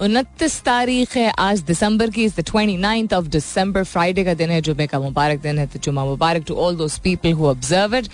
[0.00, 4.86] उनतीस तारीख है, आज दिसंबर की twenty ninth of December Friday का दिन है, जुमे
[4.86, 8.08] का मुबारक दिन है तो जुमा मुबारक to all those people who observe it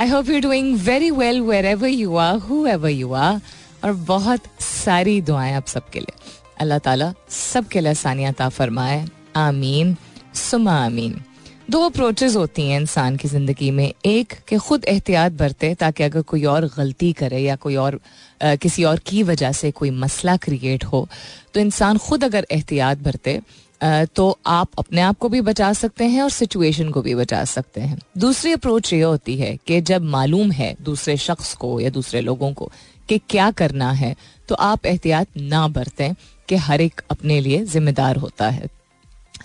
[0.00, 3.40] I hope you doing very well wherever you are whoever you are
[3.84, 6.16] और बहुत सारी दुआएँ आप सबके लिए।
[6.60, 9.04] अल्लाह ताला सबके लिए आसानियात फरमाए।
[9.36, 9.96] आमीन।
[10.34, 11.20] सुमा आमीन।
[11.68, 16.22] दो अप्रोचेज होती हैं इंसान की ज़िंदगी में। एक कि खुद एहतियात बरते ताकि अगर
[16.22, 17.98] कोई और गलती करे या कोई और
[18.40, 21.06] आ, किसी और की वजह से कोई मसला क्रिएट हो
[21.54, 23.40] तो इंसान खुद अगर एहतियात बरते
[23.80, 27.44] आ, तो आप अपने आप को भी बचा सकते हैं और सिचुएशन को भी बचा
[27.46, 31.90] सकते हैं। दूसरी अप्रोच ये होती है कि जब मालूम है दूसरे शख्स को या
[31.90, 32.70] दूसरे लोगों को
[33.08, 34.14] कि क्या करना है
[34.48, 36.12] तो आप एहतियात ना बरतें
[36.48, 38.68] कि हर एक अपने लिए जिम्मेदार होता है।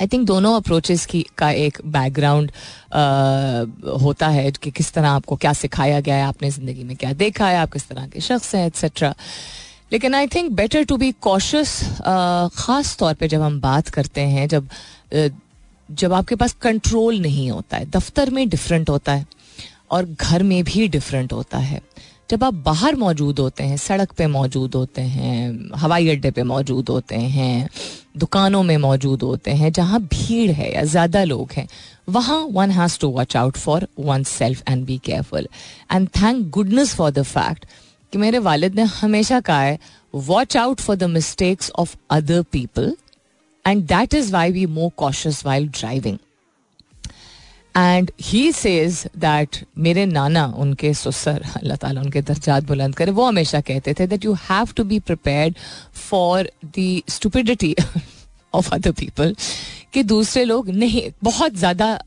[0.04, 2.52] आई थिंक दोनों अप्रोचेस की, का एक बैकग्राउंड
[4.02, 7.48] होता है कि किस तरह आपको क्या सिखाया गया है, आपने ज़िंदगी में क्या देखा
[7.48, 9.14] है, आप किस तरह के शख्स हैं एक्सेट्रा
[9.92, 11.80] लेकिन I think better to be cautious
[12.58, 14.68] ख़ास तौर पे जब हम बात करते हैं, जब
[15.90, 19.26] जब आपके पास कंट्रोल नहीं होता है, दफ्तर में डिफरेंट होता है
[19.92, 21.82] और घर में भी डिफरेंट होता है.
[22.30, 26.90] जब आप बाहर मौजूद होते हैं, सड़क पे मौजूद होते हैं, हवाई अड्डे पे मौजूद
[26.90, 27.70] होते हैं
[28.16, 31.68] दुकानों में मौजूद होते हैं, जहाँ भीड़ है या ज़्यादा लोग हैं,
[32.10, 33.88] वहाँ one has to watch out for
[34.24, 35.48] oneself and be careful
[35.92, 37.66] and thank goodness for the fact
[38.14, 39.80] कि मेरे वालिद ने हमेशा कहा है
[40.14, 42.96] watch out for the mistakes of other people
[43.66, 46.18] and that is why we more cautious while driving
[47.76, 53.26] and he says that मेरे नाना, उनके सुसर, अल्लाह ताला उनके दर्जात बुलंद करे, वो
[53.26, 55.56] हमेशा कहते थे that you have to be prepared
[56.10, 57.76] for the stupidity
[58.54, 59.36] of other people
[59.94, 62.00] कि दूसरे लोग नहीं, बहुत ज़्यादा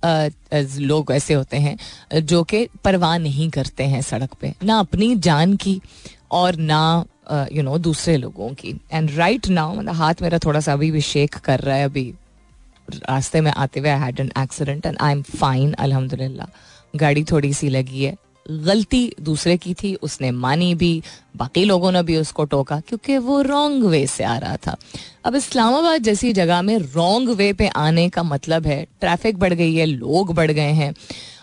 [0.52, 1.76] लोग ऐसे होते हैं,
[2.14, 5.80] जो कि परवाह नहीं करते हैं सड़क पे, ना अपनी जान की
[6.32, 7.04] और ना
[7.52, 11.00] यू नो दूसरे लोगों की। एंड राइट नाउ मतलब हाथ मेरा थोड़ा सा अभी भी
[11.02, 12.12] शेक कर रहा है अभी।
[12.94, 16.46] रास्ते में आते हुए I had an accident and I am fine अल्हम्दुलिल्लाह।
[16.98, 18.16] गाड़ी थोड़ी सी लगी है।
[18.50, 21.02] गलती दूसरे की थी, उसने मानी भी,
[21.36, 24.76] बाकी लोगों ने भी उसको टोका, क्योंकि वो रॉन्ग वे से आ रहा था।
[25.24, 29.74] अब इस्लामाबाद जैसी जगह में रॉन्ग वे पे आने का मतलब है ट्रैफ़िक बढ़ गई
[29.74, 30.94] है, लोग बढ़ गए हैं।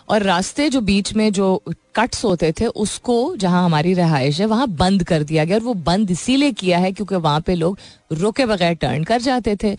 [0.08, 1.62] और रास्ते जो बीच में जो
[1.96, 5.74] कट्स होते थे, उसको जहाँ हमारी रहायश है, वहाँ बंद कर दिया गया। और वो
[5.74, 7.78] बंद इसीलिए किया है क्योंकि वहाँ पे लोग
[8.12, 9.76] रुके बगैर टर्न कर जाते थे।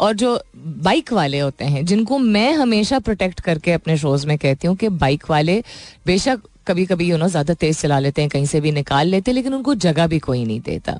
[0.00, 4.68] और जो बाइक वाले होते हैं, जिनको मैं हमेशा प्रोटेक्ट करके अपने शोज़ में कहती
[4.68, 5.62] हूँ कि बाइक वाले
[6.06, 9.30] बेशक कभी कभी यू नो ज़्यादा तेज चला लेते हैं, कहीं से भी निकाल लेते
[9.30, 10.98] हैं, लेकिन उनको जगह भी कोई नहीं देता।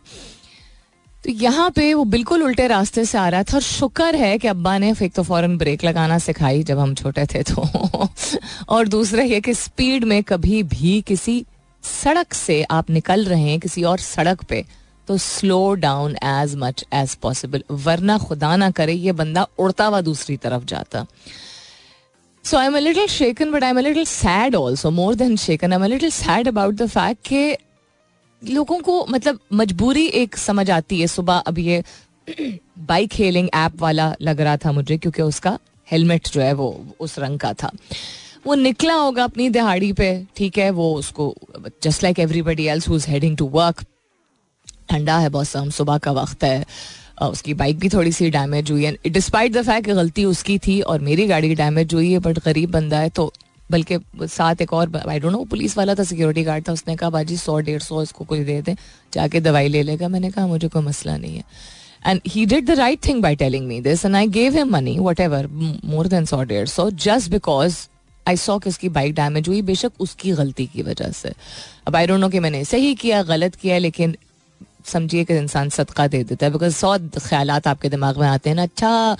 [1.26, 4.48] तो यहाँ पे वो बिल्कुल उल्टे रास्ते से आ रहा था और शुक्र है कि
[4.48, 8.09] अब्बा ने फिर तो फ़ौरन ब्रेक लगाना सिखाई जब हम छोटे थे तो।
[8.69, 11.44] और दूसरा ये कि स्पीड में कभी भी किसी
[11.84, 14.64] सड़क से आप निकल रहे हैं, किसी और सड़क पे
[15.09, 20.00] तो slow down as much as possible वरना खुदा ना करे ये बंदा उड़ता हुआ
[20.00, 21.06] दूसरी तरफ़ जाता।
[22.44, 25.78] So I am little shaken but I am little sad also more than shaken I
[25.78, 27.56] am little sad about the fact कि
[28.43, 31.83] लोगों को मतलब मजबूरी एक समझ आती है। सुबह अब ये
[32.81, 35.59] बाइक हेलिंग ऐप वाला लग रहा था मुझे, क्योंकि उसका
[35.89, 36.69] हेलमेट जो है वो
[37.01, 37.71] उस रंग का था।
[38.47, 41.35] वो निकला होगा अपनी दिहाड़ी पे, ठीक है, वो उसको
[41.83, 43.83] just like everybody else who is heading to work
[44.91, 46.65] ठंडा है, मौसम, सुबह का वक्त है।
[47.23, 51.01] उसकी बाइक भी थोड़ी सी डैमेज हुई है। डिस्पाइट द फैक्ट गलती उसकी थी और
[51.01, 53.33] मेरी गाड़ी डैमेज हुई है बट गरीब बंदा है तो
[53.71, 57.10] बल्कि साथ एक और आई डोंट नो पुलिस वाला था सिक्योरिटी गार्ड था, उसने कहा,
[57.10, 58.77] बाजी, सौ, डेढ़ सौ इसको कोई दे दे,
[59.15, 61.44] जाके दवाई ले लेगा। मैंने कहा, मुझे कोई मसला नहीं है।
[62.06, 64.99] And he did the right thing by telling me this and I gave him money
[65.21, 65.47] whatever
[65.85, 67.76] more than सौ, डेढ़ सौ जस्ट बिकॉज़
[68.29, 71.32] आई सॉ कि उसकी बाइक डैमेज हुई, बेशक उसकी गलती की वजह से।
[71.87, 74.17] अब आई डोंट नो कि मैंने सही किया, गलत किया, लेकिन
[74.87, 78.56] समझिए कि इंसान सदका दे देता है बिकॉज़ सौ ख्याल आपके दिमाग में आते हैं
[78.56, 79.17] ना। अच्छा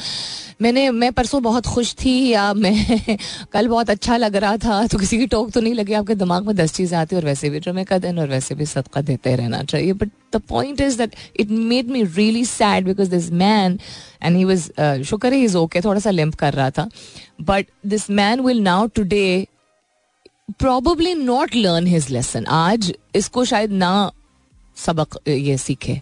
[0.63, 3.17] मैंने, मैं परसों बहुत खुश थी, या मैं
[3.53, 6.47] कल बहुत अच्छा लग रहा था तो किसी की टोक तो नहीं लगी, आपके दिमाग
[6.47, 9.35] में दस चीज़ें आती और वैसे भी जुमे का दिन, और वैसे भी सदका देते
[9.37, 13.79] रहना चाहिए। But the point is that it made me really sad because this man
[14.23, 16.89] and he was शुक्र ही इज़ ओके थोड़ा सा लिम्प कर रहा था।
[17.43, 19.47] But this man will now today
[20.59, 24.11] probably not learn his lesson आज इसको शायद ना
[24.77, 26.01] सबक ये सीखे।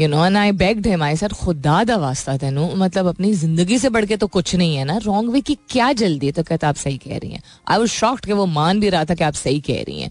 [0.00, 2.32] You know and I begged him I sir खुदा दा वास्ता
[2.76, 5.92] मतलब अपनी ज़िंदगी से बढ़ के तो कुछ नहीं है ना। रॉन्ग वे की क्या
[5.94, 6.32] जल्दी है?
[6.32, 9.04] तो कहता, आप सही कह रही हैं। आई वॉज़ शॉक्ड कि वो मान भी रहा
[9.04, 10.10] था कि आप सही कह रही हैं।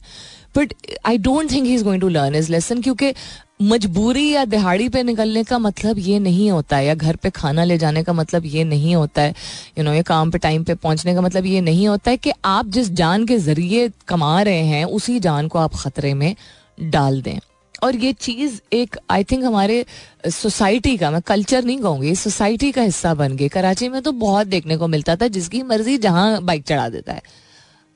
[0.58, 0.74] But
[1.06, 3.14] I don't think he is going to learn his lesson क्योंकि
[3.62, 7.64] मजबूरी या दिहाड़ी पे निकलने का मतलब ये नहीं होता है या घर पे खाना
[7.64, 9.34] ले जाने का मतलब ये नहीं होता है।
[9.78, 12.32] यू नो ये काम पे टाइम पे पहुँचने का मतलब ये नहीं होता है कि
[12.46, 16.36] आप जिस जान के ज़रिए कमा रहे हैं, उसी जान को आप खतरे में
[16.82, 17.38] डाल दें।
[17.84, 19.86] और ये चीज़ एक आई थिंक हमारे
[20.28, 24.48] सोसाइटी का, मैं कल्चर नहीं कहूँगी सोसाइटी का हिस्सा बन गई। कराची में तो बहुत
[24.48, 27.22] देखने को मिलता था, जिसकी मर्ज़ी जहाँ बाइक चढ़ा देता है।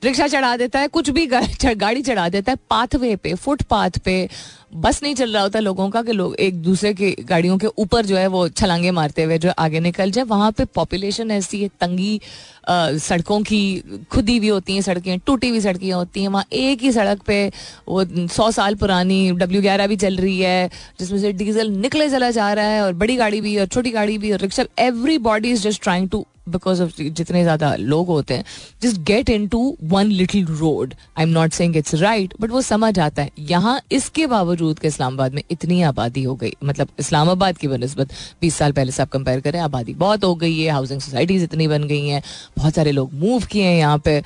[0.04, 4.28] रिक्शा चढ़ा देता है कुछ भी गाड़ी चढ़ा देता है पाथवे पे फुटपाथ पे
[4.76, 8.06] बस नहीं चल रहा होता लोगों का कि लोग एक दूसरे की गाड़ियों के ऊपर
[8.06, 11.68] जो है वो छलांगे मारते हुए जो आगे निकल जाए। वहाँ पे पॉपुलेशन ऐसी है
[11.80, 12.20] तंगी
[12.68, 16.82] आ, सड़कों की खुदी भी होती हैं सड़कें टूटी हुई सड़कें होती हैं। वहाँ एक
[16.82, 17.46] ही सड़क पे
[17.88, 20.68] वो सौ साल पुरानी डब्ल्यू ग्यारह भी चल रही है
[21.00, 24.18] जिसमें से डीजल निकले चला जा रहा है और बड़ी गाड़ी भी और छोटी गाड़ी
[24.18, 24.64] भी और rickshaw
[25.30, 28.44] everybody is just trying to because of जितने ज़्यादा लोग होते हैं
[28.82, 32.98] just get into one little road I am not saying it's right but वो समझ
[32.98, 37.68] आता है। यहाँ इसके बावजूद के इस्लामाबाद में इतनी आबादी हो गई मतलब इस्लामाबाद की
[37.68, 41.42] बनस्बत, बीस साल पहले से आप कंपेयर करें, आबादी बहुत हो गई है हाउसिंग सोसाइटीज
[41.42, 42.22] इतनी बन गई हैं,
[42.56, 44.20] बहुत सारे लोग मूव किए हैं यहाँ पे।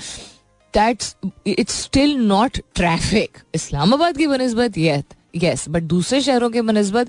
[0.74, 1.14] That's
[1.46, 5.02] it's still not traffic Islamabad की बनस्बत ये
[5.34, 7.08] यस बट दूसरे शहरों के बनस्बत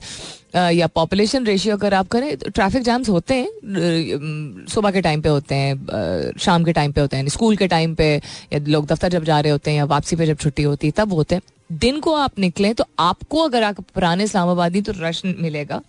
[0.56, 5.30] या पॉपुलेशन रेशियो अगर आप करें तो ट्रैफ़िक जैम्स होते हैं सुबह के टाइम पे
[5.30, 8.16] होते हैं शाम के टाइम पे होते हैं स्कूल के टाइम पे,
[8.54, 10.94] या लोग दफ्तर जब जा रहे होते हैं, या वापसी पे जब छुट्टी होती है,
[10.98, 15.22] तब होते हैं। दिन को आप निकलें तो आपको अगर आप पुराने इस्लामाबादी तो रश
[15.26, 15.82] मिलेगा।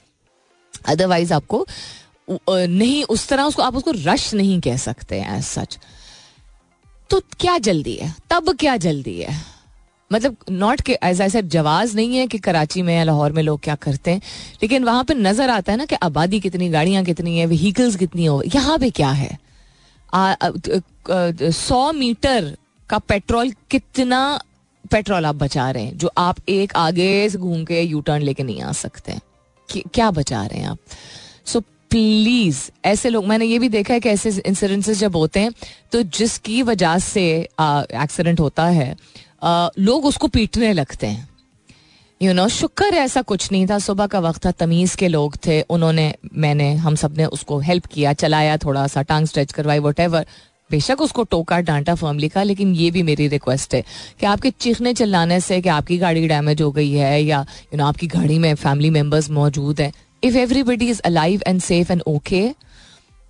[0.86, 1.66] अदरवाइज़ आपको
[2.30, 5.78] नहीं, उस तरह उसको, आप उसको रश नहीं कह सकते एज सच
[7.10, 8.14] तो क्या जल्दी है?
[8.30, 9.34] तब क्या जल्दी है?
[10.12, 13.60] मतलब नॉट के एज आई जवाज नहीं है कि कराची में या लाहौर में लोग
[13.62, 14.20] क्या करते हैं,
[14.62, 18.24] लेकिन वहाँ पे नज़र आता है ना कि आबादी कितनी, गाड़ियाँ कितनी है व्हीकल्स कितनी
[18.24, 19.38] हो, यहाँ पे क्या है?
[21.52, 22.56] सौ मीटर
[22.90, 24.40] का पेट्रोल कितना
[24.84, 28.42] पेट्रोल आप बचा रहे हैं, जो आप एक आगे से घूम के यू टर्न लेके
[28.42, 29.18] नहीं आ सकते
[29.68, 30.78] क्या बचा रहे हैं आप?
[31.46, 35.52] सो प्लीज़ ऐसे लोग, मैंने ये भी देखा है कि ऐसे इंसिडेंसेस जब होते हैं
[35.92, 37.24] तो जिसकी वजह से
[37.60, 38.94] एक्सीडेंट होता है
[39.78, 41.28] लोग उसको पीटने लगते हैं।
[42.22, 45.62] यू नो शुक्र ऐसा कुछ नहीं था। सुबह का वक्त था, तमीज़ के लोग थे।
[45.62, 50.26] उन्होंने, मैंने, हम सबने उसको हेल्प किया, चलाया थोड़ा सा, टांग स्ट्रेच करवाई वट
[50.70, 53.84] बेशक उसको टोका, डांटा फर्मली का, लेकिन ये भी मेरी रिक्वेस्ट है
[54.20, 57.86] कि आपके चीखने चिल्लाने से, कि आपकी गाड़ी डैमेज हो गई है, या यू नो
[57.86, 59.92] आपकी गाड़ी में फैमिली मेंबर्स मौजूद हैं।
[60.24, 62.54] If everybody is alive and safe and okay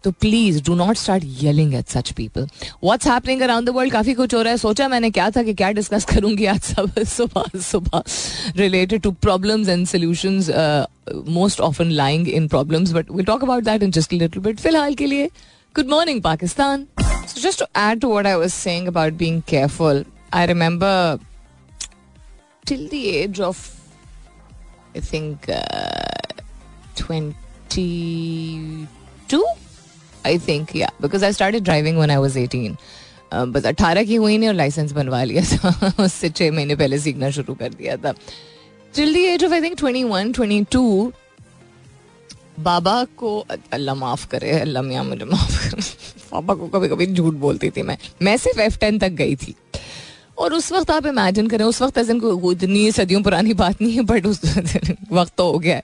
[0.05, 2.49] तो please do not start yelling at such people
[2.85, 5.55] what's happening around the world काफ़ी कुछ हो रहा है। सोचा मैंने क्या था कि
[5.55, 8.03] क्या डिस्कस करूँगी आज सब सुबह सुबह
[8.57, 10.51] related to problems and solutions
[11.29, 14.95] most often lying in problems but we talk about that in just little bit फ़िलहाल
[14.95, 15.27] के लिए
[15.77, 16.87] good morning Pakistan
[17.59, 20.01] to add to what I was saying about being careful,
[20.33, 21.19] I remember
[22.67, 23.61] till the age of
[24.97, 26.11] I think uh,
[26.97, 28.87] 22
[30.27, 32.77] I think या because I start driving when I was eighteen
[33.35, 37.31] बस अट्ठारह की हुई नहीं और licence बनवा लिया था उससे छः महीने पहले सीखना
[37.31, 38.13] शुरू कर दिया था।
[38.95, 41.13] Till the age of I think twenty one twenty two
[42.61, 45.83] बाबा को, अल्लाह माफ़ करे, अल्लाह मियाँ मुझे माफ़ करे।
[46.31, 49.55] पापा को कभी कभी झूठ बोलती थी मैं। मैं सिर्फ़ एफ़ टेन तक गई थी।
[50.39, 52.13] और उस वक्त आप इमेजिन करें, उस वक्त ऐसे
[52.53, 54.41] इतनी सदियों पुरानी बात नहीं है बट उस
[55.13, 55.83] वक्त तो हो गया है।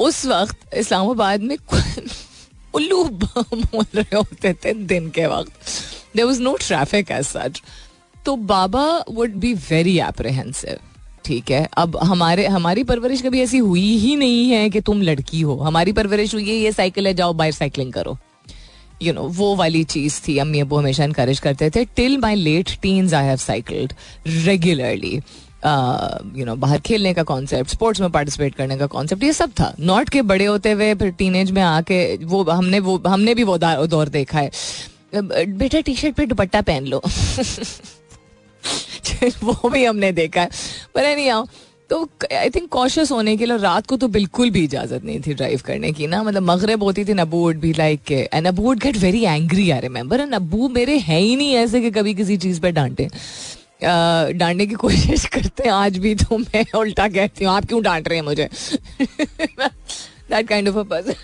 [0.00, 1.56] उस वक्त इस्लामाबाद में
[2.74, 5.52] उल्लू बोल रहे होते थे दिन के वक्त।
[6.16, 7.62] There was no traffic as such
[8.26, 10.78] तो बाबा वुड बी वेरी एप्रीहेंसिव
[11.24, 11.66] ठीक है?
[11.78, 15.92] अब हमारे, हमारी परवरिश कभी ऐसी हुई ही नहीं है कि तुम लड़की हो। हमारी
[15.92, 18.16] परवरिश हुई है, ये साइकिल है, जाओ बाहर साइकिलिंग करो।
[19.02, 22.70] यू नो वो वाली चीज़ थी, अम्मी अबू हमेशा इनकरेज करते थे till my late
[22.82, 23.92] teens I have cycled
[24.26, 25.20] regularly
[25.64, 29.74] you know बाहर खेलने का कॉन्सेप्ट स्पोर्ट्स में पार्टिसिपेट करने का कॉन्सेप्ट ये सब था।
[29.80, 33.58] नॉट के बड़े होते हुए फिर टीनेज में आके वो, हमने वो, हमने भी वो
[33.58, 34.50] दौर देखा है।
[35.14, 37.02] बेटा टी शर्ट पे दुपट्टा पहन लो।
[39.44, 40.48] वो भी हमने देखा है।
[40.94, 41.46] पर नहीं आओ
[41.90, 45.34] तो आई थिंक कॉशियस होने के लिए रात को तो बिल्कुल भी इजाज़त नहीं थी
[45.34, 48.78] ड्राइव करने की ना। मतलब मगरब होती थी, नबू वुड भी like and नबू would
[48.82, 52.36] get very angry I remember and नबू मेरे है ही नहीं ऐसे कि कभी किसी
[52.36, 53.08] चीज़ पर डांटे।
[53.82, 58.08] डांटने की कोशिश करते हैं। आज भी तो मैं उल्टा कहती हूँ। आप क्यों डांट
[58.08, 58.48] रहे हैं मुझे?
[59.00, 61.14] That kind of a person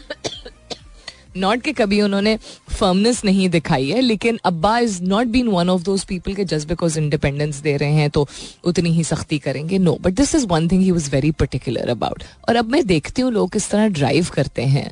[1.36, 2.36] not कि कभी उन्होंने
[2.70, 6.68] फर्मनेस नहीं दिखाई है, लेकिन अब्बा is not been one of those people के जस्ट
[6.68, 8.26] बिकॉज़ इंडिपेंडेंस दे रहे हैं तो
[8.64, 12.22] उतनी ही सख्ती करेंगे। No but this is one thing he was very particular about
[12.48, 14.90] और अब मैं देखती हूँ लोग किस तरह ड्राइव करते हैं।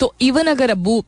[0.00, 1.02] तो इवन अगर अबू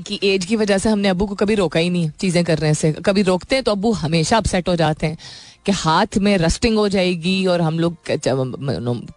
[0.00, 2.92] की एज की वजह से हमने अबू को कभी रोका ही नहीं चीज़ें करने से।
[3.06, 5.18] कभी रोकते हैं तो अबू हमेशा अपसेट हो जाते हैं
[5.66, 7.96] कि हाथ में रस्टिंग हो जाएगी और हम लोग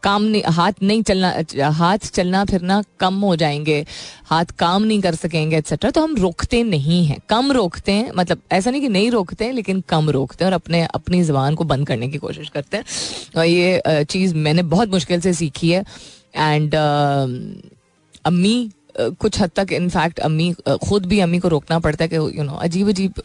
[0.04, 3.86] काम नहीं, हाथ नहीं चलना, हाथ चलना फिरना कम हो जाएँगे,
[4.26, 8.42] हाथ काम नहीं कर सकेंगे एक्सेट्रा तो हम रोकते नहीं हैं। कम रोकते हैं मतलब
[8.52, 11.64] ऐसा नहीं कि नहीं रोकते हैं लेकिन कम रोकते हैं और अपने, अपनी जबान को
[11.64, 12.86] बंद करने की कोशिश करते हैं।
[13.38, 15.84] और ये चीज़ मैंने बहुत मुश्किल से सीखी है।
[16.36, 16.76] एंड
[18.26, 22.44] अम्मी कुछ हद तक इनफैक्ट अम्मी खुद भी अम्मी को रोकना पड़ता है कि यू
[22.44, 23.22] नो अजीब अजीब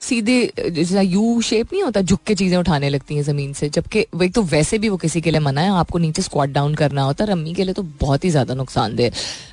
[0.00, 4.00] सीधे, जैसा यू शेप नहीं होता, झुक के चीज़ें उठाने लगती हैं ज़मीन से। जबकि
[4.22, 7.02] एक तो वैसे भी वो किसी के लिए मना है, आपको नीचे स्क्वाट डाउन करना
[7.02, 9.10] होता है अम्मी के लिए तो बहुत ही ज़्यादा नुकसानदेह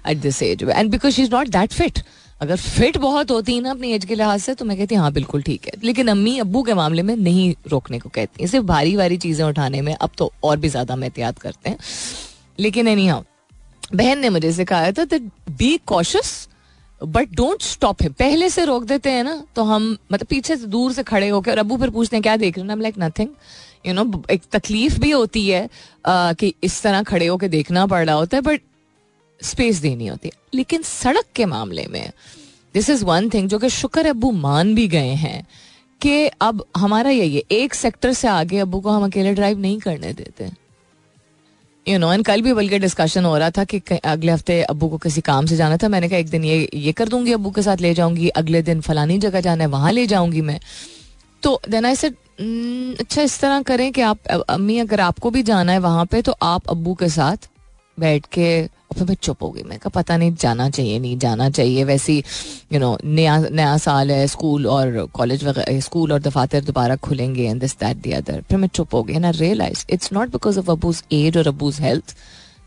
[0.09, 1.99] at this age and because she is not that fit
[2.41, 5.11] अगर फिट बहुत होती है ना अपनी एज के लिहाज से तो मैं कहती हाँ
[5.13, 8.65] बिल्कुल ठीक है। लेकिन अम्मी अबू के मामले में नहीं रोकने को कहती हैं। सिर्फ़
[8.65, 11.77] भारी भारी चीज़ें उठाने में अब तो और भी ज़्यादा हम एहतियात करते हैं।
[12.59, 13.23] लेकिन एनी हाँ
[13.95, 15.05] बहन ने मुझे सिखाया था
[15.49, 16.49] be cautious
[17.03, 20.65] but don't stop him पहले से रोक देते हैं ना तो हम मतलब पीछे से
[20.65, 22.77] दूर से खड़े होकर और अबू फिर पूछते हैं क्या देख रहे हैं?
[22.77, 23.29] लाइक नथिंग
[23.85, 25.69] यू नो एक तकलीफ़ भी होती है
[26.05, 28.61] आ, कि इस तरह खड़े होकर देखना पड़ रहा होता है बट
[29.41, 32.11] स्पेस देनी होती है। लेकिन सड़क के मामले में
[32.73, 35.47] दिस इज़ वन थिंग जो कि शुक्र अबू मान भी गए हैं
[36.01, 39.79] कि अब हमारा यही है एक सेक्टर से आगे अबू को हम अकेले ड्राइव नहीं
[39.79, 40.62] करने देते।
[41.85, 44.97] यू नो एंड कल भी बल्कि डिस्कशन हो रहा था कि अगले हफ़्ते अबू को
[44.97, 47.61] किसी काम से जाना था। मैंने कहा, एक दिन ये ये कर दूँगी अबू के
[47.61, 50.59] साथ, ले जाऊँगी। अगले दिन फलानी जगह जाना है, वहाँ ले जाऊँगी मैं।
[51.43, 52.15] तो देन आई सेड
[52.99, 56.35] अच्छा इस तरह करें कि आप अम्मी, अगर आपको भी जाना है वहाँ पे तो
[56.43, 57.49] आप अबू के साथ
[57.97, 61.17] बैठ के और फिर मैं चुप हो गई। मैं कहा, पता नहीं, जाना चाहिए, नहीं
[61.19, 62.17] जाना चाहिए। वैसी
[62.73, 67.43] यू नो नया नया साल है, स्कूल और कॉलेज वगैरह स्कूल और दफातर दोबारा खुलेंगे
[67.43, 70.31] and this that the other फिर मैं चुप हो गई and I realize it's not
[70.31, 72.15] because of अबूज age और अबूज health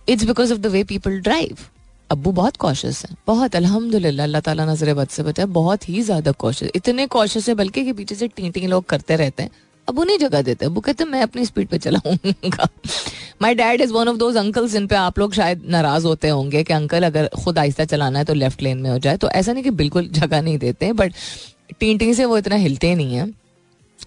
[0.09, 1.67] it's because of the way people drive
[2.11, 6.33] Abu बहुत कॉशियस है। बहुत, अल्हम्दुलिल्लाह, अल्लाह ताला नज़र बद से बचा बहुत ही ज़्यादा
[6.33, 9.51] कॉशियस इतने कॉशियस है, बल्कि के पीछे से टी टी लोग करते रहते हैं।
[9.89, 12.69] अब उन्हें जगह देते अब कहते मैं अपनी स्पीड पे चलाऊँगा.
[13.43, 16.63] My dad is one of those uncles जिन पे आप लोग शायद नाराज़ होते होंगे
[16.65, 19.53] कि, अंकल, अगर खुद आहिस्ता चलाना है तो लेफ़्ट लेन में हो जाए। तो ऐसा
[19.53, 21.15] नहीं कि बिल्कुल जगह नहीं देते बट
[21.81, 23.33] टींटी से वो इतना हिलते नहीं है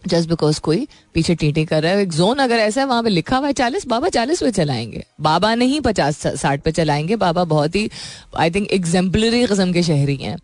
[0.08, 3.10] जस्ट बिकॉज़ कोई पीछे टीटी कर रहा है। एक जोन अगर ऐसा है, वहाँ पे
[3.10, 7.44] लिखा हुआ है चालीस, बाबा चालीस पे चलाएँगे। बाबा नहीं पचास, साठ पे चलाएँगे, बाबा
[7.44, 7.90] बहुत ही
[8.38, 10.38] आई थिंक एग्जाम्पलरी किस्म के शहरी हैं।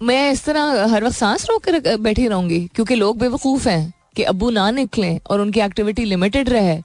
[0.00, 4.22] मैं इस तरह हर वक्त सांस रोक कर बैठी रहूँगी क्योंकि लोग बेवकूफ़ हैं कि
[4.22, 6.76] अबू ना निकलें और उनकी एक्टिविटी लिमिटेड रहे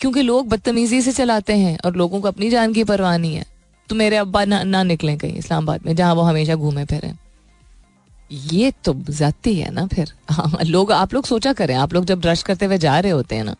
[0.00, 3.46] क्योंकि लोग बदतमीजी से चलाते हैं और लोगों को अपनी जान की परवाह नहीं है।
[3.88, 7.12] तो मेरे अब्बा ना, ना निकले कहीं इस्लामाबाद में जहाँ वो हमेशा घूमे फिरे।
[8.30, 12.26] ये तो जाती है ना फिर। हाँ लोग आप लोग सोचा करें आप लोग जब
[12.26, 13.54] रश करते हुए जा रहे होते हैं ना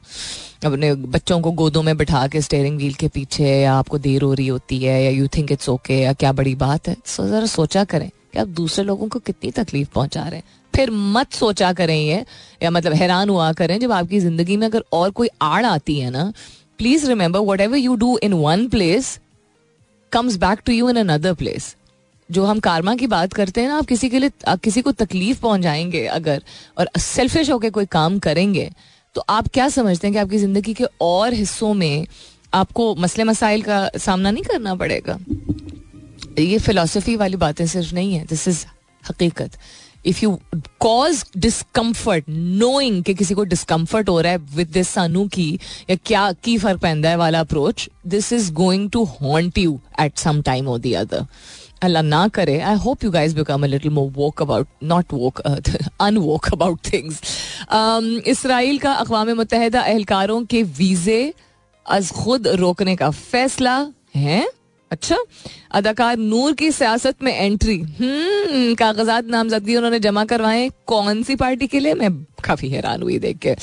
[0.65, 4.33] अपने बच्चों को गोदों में बिठा के स्टेयरिंग व्हील के पीछे या आपको देर हो
[4.35, 7.47] रही होती है या यू थिंक इट्स ओके या क्या बड़ी बात है। सो जरा
[7.47, 10.45] सोचा करें। कि आप दूसरे लोगों को कितनी तकलीफ़ पहुँचा रहे हैं?
[10.75, 12.25] फिर मत सोचा करें ये,
[12.63, 16.11] या मतलब हैरान हुआ करें, जब आपकी ज़िंदगी में अगर और कोई आड़ आती है
[16.11, 16.33] ना
[16.79, 19.19] please remember whatever you do in one place
[20.13, 21.75] comes back to you in another place
[22.29, 24.93] जो हम कारमा की बात करते हैं ना, आप किसी के लिए, आप किसी को
[24.93, 26.43] तकलीफ़ पहुंचाएँगे अगर,
[26.79, 28.71] और सेल्फिश होकर कोई काम करेंगे
[29.17, 32.07] तो आप क्या समझते हैं कि आपकी ज़िंदगी के और हिस्सों में
[32.55, 35.19] आपको मसले मसाइल का सामना नहीं करना पड़ेगा?
[36.41, 38.65] ये फिलोसफी वाली बातें सिर्फ़ नहीं है दिस इज़
[39.05, 39.59] हकीकत।
[40.07, 40.39] If you
[40.81, 45.59] cause discomfort knowing किसी को डिस्कम्फर्ट हो रहा है विद दिस सानू की,
[45.91, 50.19] या क्या, की फ़र्क पैदा है वाला approach this is going to haunt you at
[50.19, 51.27] some time और दी अदर
[51.83, 55.41] अल्लाह ना करे। I hope you guys become a little more woke about not woke
[55.41, 57.21] unwoke about things
[58.29, 61.33] Israel का अकवा मुतहदा एहलकारों के वीजे
[61.87, 63.77] अज खुद रोकने का फैसला
[64.17, 64.47] है।
[64.91, 65.17] अच्छा
[65.71, 71.67] अदाकार नूर की सियासत में एंट्री हम्म कागजात नामजदगी उन्होंने जमा करवाए। कौन सी पार्टी
[71.67, 71.95] के लिए?
[71.95, 72.13] मैं
[72.45, 73.55] काफ़ी हैरान हुई देख के।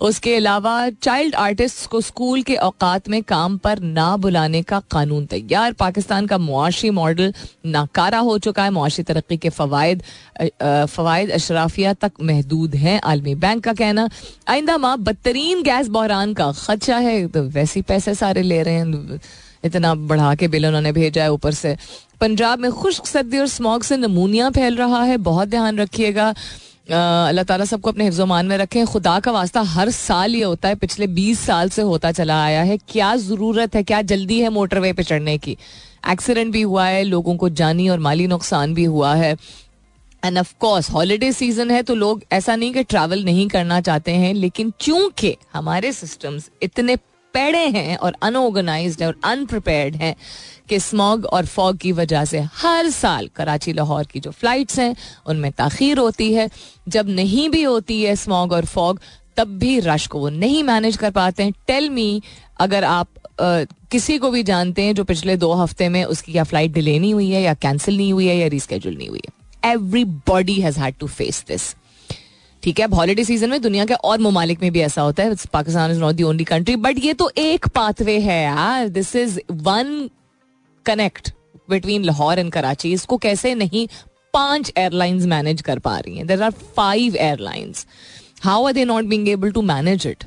[0.00, 5.26] उसके अलावा चाइल्ड आर्टिस्ट को स्कूल के औकात में काम पर ना बुलाने का कानून
[5.26, 7.32] तैयार। पाकिस्तान का मुआशी मॉडल
[7.66, 10.02] नाकारा हो चुका है। मुआशी तरक्की के फवायद
[10.86, 14.08] फवायद अशराफिया तक महदूद हैं, आलमी बैंक का कहना।
[14.48, 19.20] आइंदा माह बदतरीन गैस बहरान का खदशा है। तो वैसे पैसे सारे ले रहे हैं।
[19.64, 21.76] इतना बढ़ा के बिल उन्होंने भेजा है ऊपर से।
[22.20, 26.28] पंजाब में खुश्क सर्दी और स्मॉग से नमूनिया फैल रहा है, बहुत ध्यान रखिएगा।
[26.88, 30.74] अल्लाह ताला सबको अपने हिफ्जमान में रखें। खुदा का वास्ता हर साल ये होता है,
[30.74, 34.92] पिछले बीस साल से होता चला आया है। क्या ज़रूरत है, क्या जल्दी है मोटरवे
[34.92, 35.56] पे चढ़ने की?
[36.10, 39.36] एक्सीडेंट भी हुआ है, लोगों को जानी और माली नुकसान भी हुआ है।
[40.22, 44.12] And of course holiday season है तो लोग ऐसा नहीं कि ट्रैवल नहीं करना चाहते
[44.12, 46.96] हैं, लेकिन चूँकि हमारे सिस्टम्स इतने
[47.34, 50.14] पेड़े हैं और अनऑर्गेनाइज्ड और अनप्रिपेयर्ड हैं
[50.68, 54.94] कि स्मॉग और फॉग की वजह से हर साल कराची लाहौर की जो फ्लाइट्स हैं
[55.26, 56.48] उनमें तखीर होती है।
[56.88, 59.00] जब नहीं भी होती है स्मॉग और फॉग
[59.36, 62.22] तब भी रश को वो नहीं मैनेज कर पाते हैं। टेल मी
[62.60, 66.42] अगर आप Uh, किसी को भी जानते हैं जो पिछले दो हफ़्ते में उसकी या
[66.44, 69.72] फ़्लाइट डिले नहीं हुई है या कैंसिल नहीं हुई है या रिस्केड्यूल नहीं हुई है।
[70.04, 71.74] Everybody has had to face this
[72.64, 75.34] ठीक है, अब हॉलीडे सीज़न में दुनिया के और ममालिक में भी ऐसा होता है,
[75.52, 79.38] Pakistan is not the only country but ये तो एक पाथवे है यार। This is
[79.52, 80.08] one
[80.86, 81.32] connect
[81.70, 83.86] between Lahore and Karachi इसको कैसे नहीं
[84.34, 87.86] पाँच एयरलाइंस मैनेज कर पा रही हैं। There are five airlines
[88.42, 90.24] how are they not being able to manage it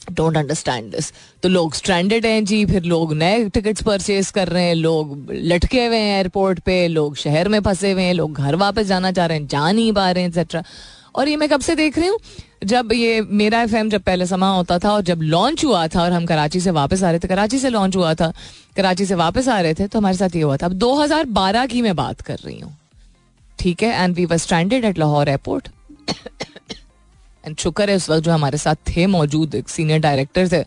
[0.00, 4.64] don't understand this तो लोग स्ट्रैंडेड हैं जी, फिर लोग नए टिकट्स परचेज कर रहे
[4.64, 8.54] हैं, लोग लटके हुए हैं एयरपोर्ट पे, लोग शहर में फंसे हुए हैं, लोग घर
[8.56, 10.62] वापस जाना चाह रहे हैं, जा नहीं पा रहे हैं एक्सेट्रा
[11.16, 12.18] और ये मैं कब से देख रही हूँ?
[12.64, 16.12] जब ये मेरा एफएम जब पहले समा होता था और जब लॉन्च हुआ था और
[16.12, 18.32] हम कराची से वापस आ रहे थे, कराची से लॉन्च हुआ था,
[18.76, 21.82] कराची से वापस आ रहे थे तो हमारे साथ ये हुआ था। अब 2012 की
[21.82, 22.76] मैं बात कर रही हूँ।
[23.58, 23.92] ठीक है?
[23.94, 25.68] And we were stranded at Lahore airport
[27.44, 30.64] and शुक्र है, उस वक्त जो हमारे साथ थे मौजूद सीनियर डायरेक्टर थे।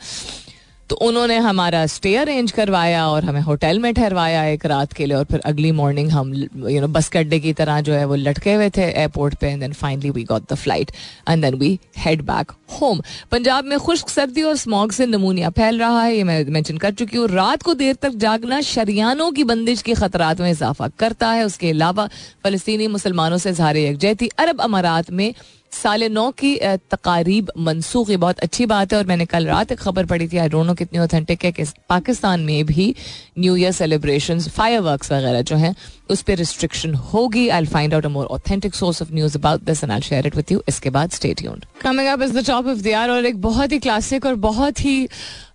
[0.90, 5.18] तो उन्होंने हमारा स्टे अरेंज करवाया और हमें होटल में ठहरवाया एक रात के लिए
[5.18, 8.54] और फिर अगली मॉर्निंग हम यू नो बस अड्डे की तरह जो है वो लटके
[8.54, 10.92] हुए थे एयरपोर्ट पे and then finally we got the flight
[11.30, 15.80] and then we head back home Punjab में खुश्क सर्दी और स्मॉग से नमूनिया फैल
[15.80, 19.44] रहा है, ये मैं मैंशन कर चुकी हूँ। रात को देर तक जागना शरियानों की
[19.44, 22.08] बंदिश के खतरात में इजाफा करता है। उसके अलावा
[22.44, 25.34] फलस्तीनी मुसलमानों से इजहार यकजहती अरब अमारात में
[25.72, 26.56] साल नौ की
[26.92, 30.50] तकारीब मनसूख बहुत अच्छी बात है और मैंने कल रात एक खबर पढ़ी थी, आई
[30.50, 32.94] डोंट नो कितनी ऑथेंटिक है कि पाकिस्तान में भी
[33.40, 35.76] न्यू ईयर सेलिब्रेशन फायर वगैरह जो हैं,
[36.10, 39.84] उस पर रिस्ट्रिक्शन होगी। I find out a more authentic source of news about this
[39.84, 42.68] and I share it with you इसके बाद stay tuned coming up is the top
[42.68, 45.08] of the year और एक बहुत ही क्लासिक और बहुत ही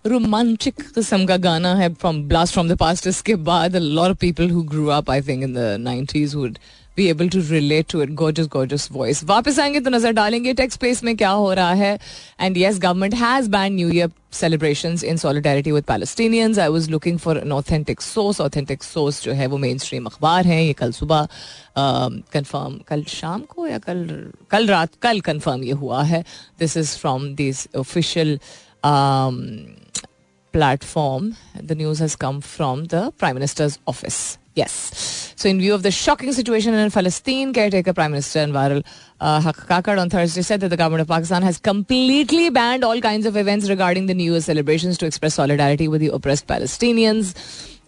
[0.07, 4.63] रोमांटिक किस्म का गाना है from blast from the past इसके बाद of people who
[4.73, 6.57] grew up I think in the 90s would
[6.96, 10.74] Be able to relate to it gorgeous gorgeous voice वापस आएंगे तो नजर डालेंगे टेक्स
[10.74, 11.98] स्पेस में क्या हो रहा है
[12.40, 16.58] and yes government has ban new year celebrations in solidarity with Palestinians.
[16.58, 18.40] I was looking for an authentic source.
[18.40, 21.26] Authentic source जो है वो मेन स्ट्रीम अखबार है ये कल सुबह
[21.78, 24.06] कंफर्म कल शाम को या कल
[24.50, 26.24] कल रात कल कंफर्म ये हुआ है
[26.58, 28.38] this is from this official
[30.54, 31.36] platform.
[31.62, 34.38] The news has come from the Prime Minister's office.
[34.54, 35.32] Yes.
[35.36, 38.84] So, in view of the shocking situation in Palestine, caretaker Prime Minister Anwar
[39.20, 43.26] uh, Kakad on Thursday said that the government of Pakistan has completely banned all kinds
[43.26, 47.34] of events regarding the New Year celebrations to express solidarity with the oppressed Palestinians.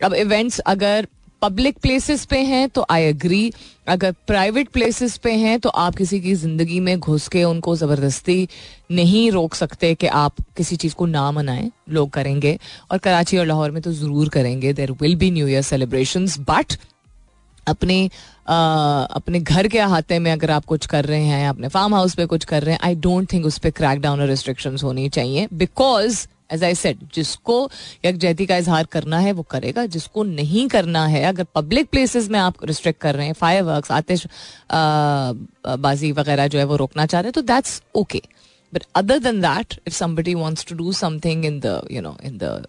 [0.03, 1.07] अब events अगर
[1.42, 3.52] public places पे हैं तो I agree
[3.88, 8.48] अगर private places पे हैं तो आप किसी की ज़िंदगी में घुस के उनको ज़बरदस्ती
[8.92, 12.58] नहीं रोक सकते कि आप किसी चीज़ को ना मनाएँ लोग करेंगे।
[12.92, 16.78] और कराची और लाहौर में तो ज़रूर करेंगे। There will be new year celebration but
[17.68, 18.10] अपने
[18.50, 22.16] आ, अपने घर के अहाते में अगर आप कुछ कर रहे हैं अपने फार्म हाउस
[22.16, 25.08] पे कुछ कर रहे हैं आई डोंट थिंक उस पर क्रैक डाउन और रिस्ट्रिक्शन होनी
[25.10, 27.58] चाहिए। बिकॉज़ एज आई सेड जिसको
[28.06, 32.40] यकजहती का इजहार करना है वो करेगा जिसको नहीं करना है अगर पब्लिक प्लेसेस में
[32.40, 34.28] आप रिस्ट्रिक्ट कर रहे हैं फायर वर्क आतिश
[35.88, 38.22] बाजी वगैरह जो है वो रोकना चाह रहे हैं तो that's okay
[38.74, 42.38] but other than that if somebody wants to do something in the you know in
[42.38, 42.66] the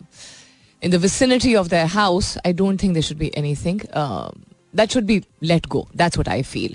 [0.83, 3.81] in the vicinity of their house, I don't think there should be anything.
[3.93, 4.31] Uh,
[4.75, 5.89] that should be let go.
[5.95, 6.75] That's what I feel.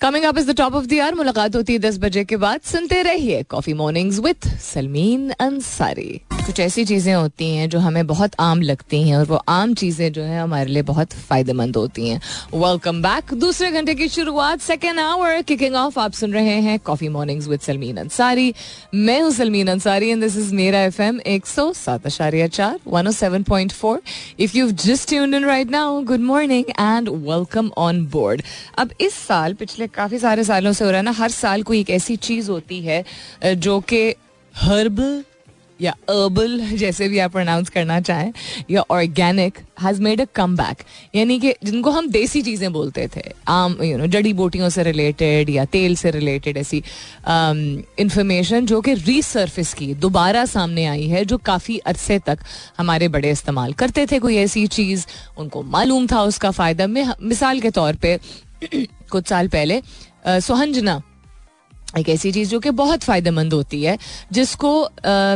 [0.00, 2.60] Coming up is the top of the year मुलाकात होती है दस बजे के बाद.
[2.62, 8.32] सुनते रहिए coffee mornings with Salmeen Ansari कुछ ऐसी चीज़ें होती हैं जो हमें बहुत
[8.40, 12.20] आम लगती हैं और वो आम चीज़ें जो है हमारे लिए बहुत फ़ायदेमंद होती हैं.
[12.54, 17.08] वेलकम बैक दूसरे घंटे की शुरुआत सेकेंड आवर किकिंग ऑफ़ आप सुन रहे हैं coffee
[17.08, 18.52] mornings with Salmeen Ansari
[18.94, 22.78] मैं हूँ Salmeen Ansari and this is मेरा एफ़ एम एक सौ सात अशारिया चार
[22.86, 24.00] one O seven point four
[24.40, 28.42] if you just tuned in right now good morning and welcome on board
[28.78, 31.80] अब इस साल पिछले काफ़ी सारे सालों से हो रहा है ना हर साल कोई
[31.80, 33.04] एक ऐसी चीज़ होती है
[33.44, 34.14] जो कि
[34.54, 35.24] हर्ब
[35.80, 38.32] या अर्बल जैसे भी आप प्रोनाउंस करना चाहें
[38.70, 40.82] या organic has made a come back
[41.14, 45.50] यानी कि जिनको हम देसी चीज़ें बोलते थे आम यू नो जड़ी बूटियों से रिलेटेड
[45.50, 46.82] या तेल से रिलेटेड ऐसी
[47.28, 52.38] इंफॉर्मेशन um, जो कि रीसर्फिस की दोबारा सामने आई है जो काफ़ी अरसे तक
[52.78, 55.06] हमारे बड़े इस्तेमाल करते थे कोई ऐसी चीज़
[55.38, 58.18] उनको मालूम था उसका फ़ायदा। में मिसाल के तौर पर
[59.10, 59.80] कुछ साल पहले
[60.26, 61.00] सुहंजना
[61.98, 63.96] एक ऐसी चीज़ जो कि बहुत फ़ायदेमंद होती है,
[64.32, 64.70] जिसको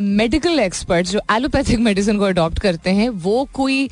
[0.02, 3.88] मेडिकल एक्सपर्ट जो एलोपैथिक मेडिसिन को अडॉप्ट करते हैं, वो कोई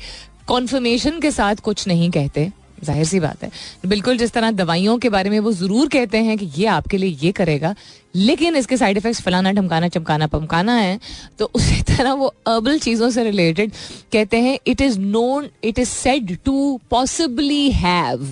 [0.47, 2.51] कॉन्फर्मेशन के साथ कुछ नहीं कहते।
[2.83, 3.49] ज़ाहिर सी बात है।
[3.87, 7.17] बिल्कुल जिस तरह दवाइयों के बारे में वो ज़रूर कहते हैं कि ये आपके लिए
[7.21, 7.73] ये करेगा,
[8.15, 10.99] लेकिन इसके साइड इफेक्ट्स फलाना ढमकाना चमकाना, पमकाना है
[11.39, 13.71] तो उसी तरह वो अर्बल चीज़ों से रिलेटेड
[14.13, 18.27] कहते हैं it is known it is said to possibly have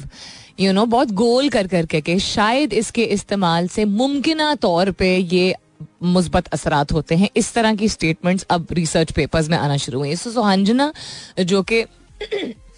[0.59, 5.53] you know बहुत गोल कर करके के शायद इसके इस्तेमाल से मुमकिन तौर पे ये
[6.03, 10.15] मुस्बत असरात होते हैं। इस तरह की स्टेटमेंट्स अब रिसर्च पेपर्स में आना शुरू हुई
[10.15, 10.91] सो सोहंजना
[11.41, 11.83] जो कि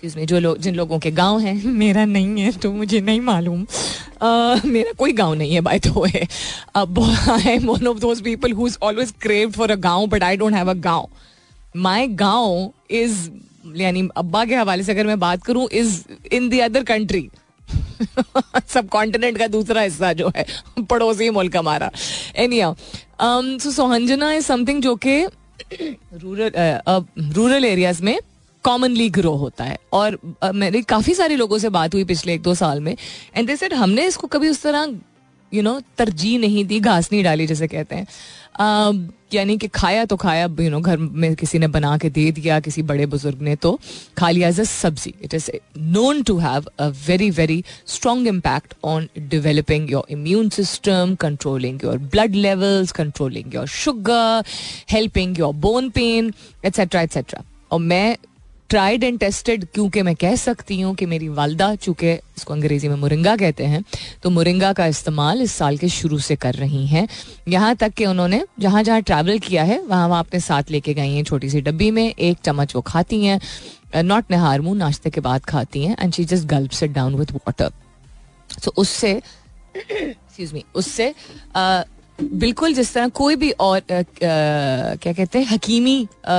[0.05, 3.65] में जो लोग जिन लोगों के गाँव हैं, मेरा नहीं है तो मुझे नहीं मालूम।
[4.65, 6.27] मेरा कोई गाँव नहीं है बाय तो है
[6.75, 10.23] अब I am one of those people who is always craved for a gaon but
[10.23, 11.09] I don't have a gaon.
[11.77, 13.29] My gaon is
[13.77, 17.29] यानी अब्बा के हवाले से अगर मैं बात करूँ is in the other country
[18.89, 20.45] subcontinent का दूसरा हिस्सा जो है
[20.89, 21.91] पड़ोसी मुल्क हमारा।
[22.35, 22.61] Any
[23.59, 25.23] so sohanjna is something जो कि
[26.13, 26.51] रूरल
[27.33, 28.17] रूरल एरियाज़ में
[28.63, 32.41] कॉमनली ग्रो होता है। और uh, मेरी काफ़ी सारे लोगों से बात हुई पिछले एक
[32.41, 32.95] दो साल में
[33.35, 34.85] एंड दे सेड हमने इसको कभी उस तरह
[35.53, 38.07] यू नो तरजीह नहीं दी, घास नहीं डाली जैसे कहते हैं।
[39.33, 42.59] यानी कि खाया तो खाया यू नो घर में किसी ने बना के दे दिया,
[42.59, 43.79] किसी बड़े बुज़ुर्ग ने तो
[44.17, 48.73] खा लिया as a sabzi it is known to have a very very strong impact
[48.83, 54.43] on developing your immune system controlling your blood levels controlling your sugar
[54.91, 56.33] helping your bone pain
[56.65, 58.17] etcetera etcetera और मैं
[58.69, 62.95] tried and tested क्योंकि मैं कह सकती हूँ कि मेरी वालदा, चूँकि इसको अंग्रेज़ी में
[62.95, 63.83] मुरिंगा कहते हैं
[64.23, 67.07] तो मुरिंगा का इस्तेमाल इस साल के शुरू से कर रही हैं।
[67.47, 71.13] यहाँ तक कि उन्होंने जहाँ जहाँ ट्रैवल किया है, वहाँ वहाँ अपने साथ लेके गई
[71.15, 73.39] हैं छोटी सी डब्बी में, एक चम्मच वो खाती हैं
[73.95, 77.31] नॉट नहार मुँह, नाश्ते के बाद खाती हैं and she just gulp set down with
[77.33, 77.71] water
[78.59, 79.21] so उससे
[80.75, 81.13] उससे
[82.21, 84.03] बिल्कुल जिस तरह कोई भी और आ, आ,
[84.95, 86.37] क्या कहते हैं हकीमी आ,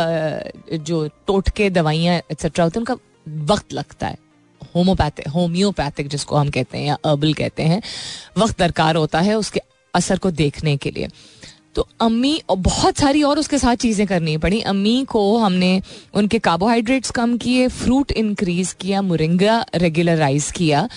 [0.73, 4.17] जो टोटके दवाइयाँ एक्सेट्रा होते हैं उनका वक्त लगता है।
[4.75, 7.83] होम्योपैथिक होम्योपैथिक जिसको हम कहते हैं या अर्बल कहते हैं
[8.39, 9.61] वक्त दरकार होता है उसके
[9.95, 11.09] असर को देखने के लिए।
[11.75, 15.83] तो अम्मी और बहुत सारी और उसके साथ चीज़ें करनी पड़ी। अम्मी को हमने
[16.15, 20.89] उनके कार्बोहाइड्रेट्स कम किए फ्रूट इंक्रीज किया मुरिंगा रेगुलराइज किया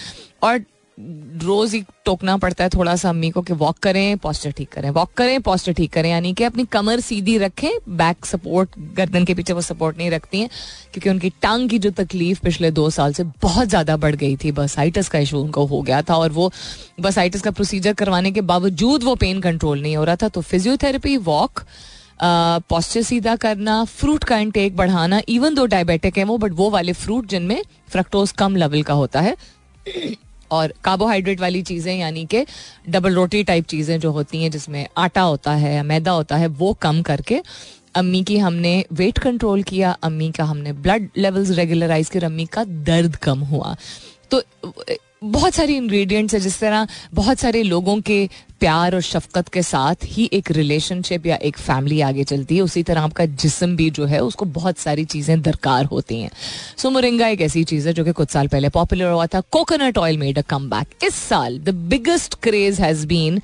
[0.44, 0.64] और
[0.98, 4.90] रोज ही टोकना पड़ता है थोड़ा सा अम्मी को कि वॉक करें पोस्टर ठीक करें।
[4.90, 9.34] वॉक करें पोस्टर ठीक करें। यानी कि अपनी कमर सीधी रखें बैक सपोर्ट गर्दन के
[9.34, 10.50] पीछे वो सपोर्ट नहीं रखती हैं,
[10.94, 14.52] क्योंकि उनकी टांग की जो तकलीफ़ पिछले दो साल से बहुत ज़्यादा बढ़ गई थी।
[14.54, 16.52] बसाइटस का इशू उनको हो गया था और वो
[17.02, 21.18] बसाइटिस का प्रोसीजर करवाने के बावजूद वो पेन कंट्रोल नहीं हो रहा था। तो फिजियोथेरेपी
[21.24, 21.64] वॉक
[22.70, 26.94] पॉस्चर सीधा करना फ्रूट का इंटेक बढ़ाना इवन दो डायबिटिक है वो बट वो वाले
[26.96, 29.36] फ्रूट जिनमें फ्रक्टोज कम लेवल का होता है
[30.54, 32.46] और कार्बोहाइड्रेट वाली चीज़ें, यानी कि
[32.90, 36.74] डबल रोटी टाइप चीज़ें जो होती हैं, जिसमें आटा होता है मैदा होता है, वो
[36.82, 37.42] कम करके
[37.96, 42.64] अम्मी की हमने वेट कंट्रोल किया, अम्मी का हमने ब्लड लेवल्स रेगुलराइज कर अम्मी का
[42.64, 43.76] दर्द कम हुआ।
[44.32, 44.42] तो
[45.24, 48.28] बहुत सारी इंग्रेडिएंट्स है जिस तरह बहुत सारे लोगों के
[48.60, 52.84] प्यार और शफकत के साथ ही एक रिलेशनशिप या एक फैमिली आगे चलती है। उसी
[52.84, 56.32] तरह आपका जिसम भी जो है, उसको बहुत सारी चीज़ें दरकार होती हैं।
[56.78, 59.98] सो मुरिंगा एक ऐसी चीज़ है जो कि कुछ साल पहले पॉपुलर हुआ था। Coconut
[59.98, 63.42] oil made a come back इस साल the biggest craze has been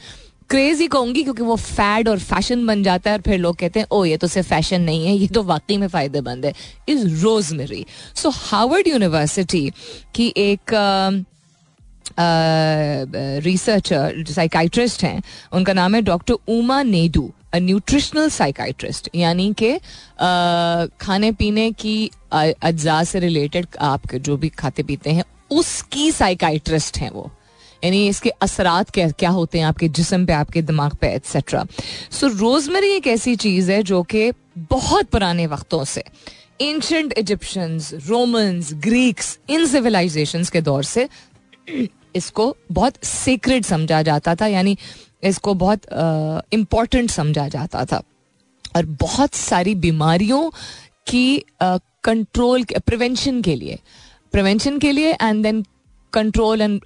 [0.50, 3.80] craze ही कहूँगी क्योंकि वो फैड और फ़ैशन बन जाता है और फिर लोग कहते
[3.80, 6.54] हैं ओ ये तो सिर्फ़ फ़ैशन नहीं है, ये तो वाकई में फ़ायदेमंद है।
[6.90, 9.70] Is rosemary so Harvard university
[10.16, 10.74] की एक
[12.20, 15.22] रिसर्चर साइकाइट्रिस्ट हैं।
[15.54, 19.80] उनका नाम है doctor Uma Naidoo a nutritional psychiatrist यानी कि
[21.02, 27.12] खाने पीने की अज्जा से रिलेटेड आप जो भी खाते पीते हैं, उसकी साइकाइट्रिस्ट हैं
[27.12, 27.32] वो।
[27.84, 31.66] यानी इसके असरात क्या क्या होते हैं आपके जिसम पे, आपके दिमाग पे एक्सेट्रा
[32.12, 34.32] सो रोजमेरी एक ऐसी चीज़ है जो कि
[34.70, 36.04] बहुत पुराने वक्तों से
[36.62, 41.10] ancient Egyptians Romans Greeks in civilization के दौर से
[42.16, 44.78] इसको बहुत सीक्रेट समझा जाता था, यानी
[45.24, 45.82] इसको बहुत
[46.54, 48.02] इम्पोर्टेंट समझा जाता था।
[48.76, 50.50] और बहुत सारी बीमारियों
[51.08, 53.80] की कंट्रोल प्रिवेंशन के लिए।
[54.32, 55.64] प्रिवेंशन के लिए and then
[56.14, 56.82] control and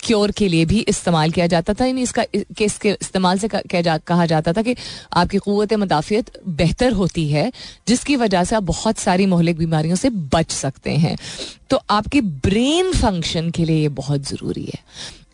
[0.00, 2.24] cure के लिए भी इस्तेमाल किया जाता था। यानी इसका
[2.56, 4.74] केस के इस्तेमाल से कह जा, कहा जाता था कि
[5.12, 7.50] आपकी क़वत मदाफ़ियत बेहतर होती है
[7.88, 11.16] जिसकी वजह से आप बहुत सारी मोहलिक बीमारियों से बच सकते हैं।
[11.70, 14.82] तो आपके ब्रेन फ़ंक्शन के लिए ये बहुत ज़रूरी है।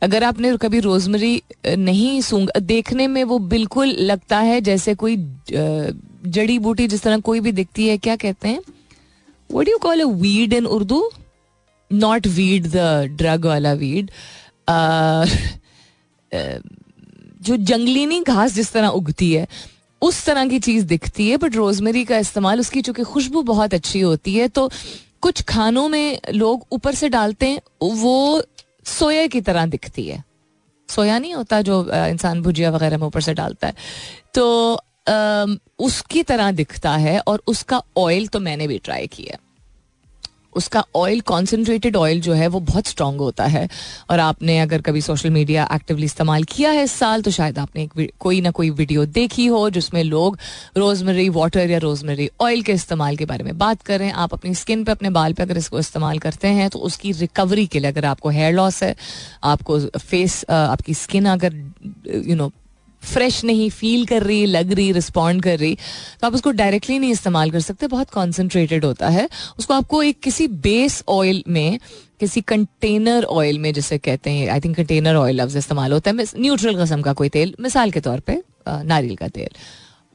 [0.03, 5.17] अगर आपने कभी रोजमरी नहीं सूंग देखने में वो बिल्कुल लगता है जैसे कोई
[5.49, 8.61] जड़ी बूटी जिस तरह कोई भी दिखती है क्या कहते हैं?
[9.51, 11.11] What you call a weed in Urdu
[11.91, 12.77] not weed the
[13.13, 14.11] drug वाला वीड
[17.43, 19.47] जो जंगलीनी घास जिस तरह उगती है,
[20.03, 24.01] उस तरह की चीज़ दिखती है बट रोजमेरी का इस्तेमाल उसकी, चूँकि खुशबू बहुत अच्छी
[24.01, 24.71] होती है तो
[25.23, 28.43] कुछ खानों में लोग ऊपर से डालते हैं, वो
[28.89, 30.23] सोया की तरह दिखती है।
[30.89, 33.75] सोया नहीं होता जो इंसान भुजिया वगैरह में ऊपर से डालता है।
[34.35, 34.81] तो
[35.79, 39.39] उसकी तरह दिखता है और उसका ऑयल तो मैंने भी ट्राई किया।
[40.53, 43.69] उसका ऑयल कॉन्सेंट्रेटेड ऑयल जो है, वो बहुत स्ट्रांग होता है।
[44.11, 47.83] और आपने अगर कभी सोशल मीडिया एक्टिवली इस्तेमाल किया है इस साल तो शायद आपने
[47.83, 50.39] एक कोई ना कोई वीडियो देखी हो, जिसमें लोग
[50.77, 54.35] रोजमरी वाटर या रोजमरी ऑयल के इस्तेमाल के बारे में बात कर रहे हैं। आप
[54.35, 57.79] अपनी स्किन पे, अपने बाल पे अगर इसको इस्तेमाल करते हैं तो उसकी रिकवरी के
[57.79, 58.95] लिए अगर आपको हेयर लॉस है,
[59.45, 61.55] आपको फेस आपकी स्किन अगर
[62.27, 62.51] यू नो
[63.03, 65.75] फ्रेश नहीं फील कर रही, लग रही रिस्पॉन्ड कर रही
[66.21, 70.21] तो आप उसको डायरेक्टली नहीं इस्तेमाल कर सकते। बहुत कॉन्सेंट्रेटेड होता है। उसको आपको एक
[70.21, 71.79] किसी बेस ऑयल में,
[72.21, 76.25] किसी कंटेनर ऑयल में जिसे कहते हैं आई थिंक कंटेनर ऑयल लफ्ज इस्तेमाल होता है।
[76.39, 79.49] न्यूट्रल कस्म का कोई तेल, मिसाल के तौर पर नारियल का तेल।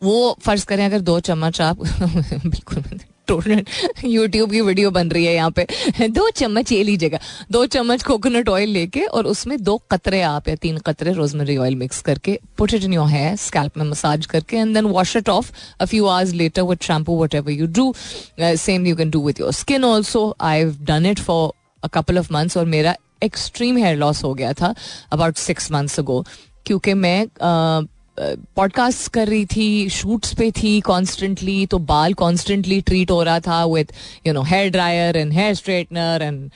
[0.03, 2.83] वो फ़र्ज़ करें, अगर दो चम्मच आप बिल्कुल
[3.31, 5.67] यूट्यूब की वीडियो बन रही है यहाँ पे।
[6.07, 7.19] दो चम्मच ये लीजिएगा।
[7.51, 11.75] दो चम्मच कोकोनट ऑयल लेके और उसमें दो कतरे आप या तीन कतरे रोजमेरी ऑयल
[11.75, 15.29] मिक्स करके put it in your hair scalp में मसाज करके and then wash it
[15.29, 17.93] off a few hours later with shampoo whatever you do
[18.39, 21.51] same you can do with your skin also I have done it for
[21.83, 24.75] a couple of months और मेरा extreme hair loss हो गया था
[25.11, 26.25] about six months ago
[26.65, 33.11] क्योंकि मैं uh, podcast कर रही थी शूट्स पे थी कॉन्स्टेंटली तो बाल कॉन्स्टेंटली ट्रीट
[33.11, 33.91] हो रहा था with
[34.27, 36.49] you know hair dryer and hair straightener and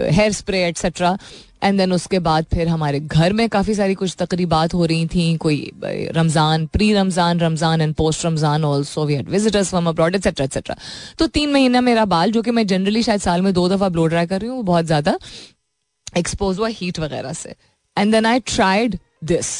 [0.00, 1.16] hair spray etcetera
[1.62, 5.36] and then उसके बाद फिर हमारे घर में काफ़ी सारी कुछ तकरीबात हो रही थी,
[5.36, 5.70] कोई
[6.14, 10.76] Ramzan pre Ramzan Ramzan and post Ramzan also we had visitors from abroad etcetera etcetera
[11.18, 14.06] तो तीन महीना मेरा बाल, जो कि मैं जनरली शायद साल में दो दफ़ा ब्लो
[14.06, 15.18] ड्राई कर रही हूँ, वो बहुत ज़्यादा
[16.16, 17.54] एक्सपोज हुआ हीट वगैरह से.
[17.96, 19.50] And then I tried this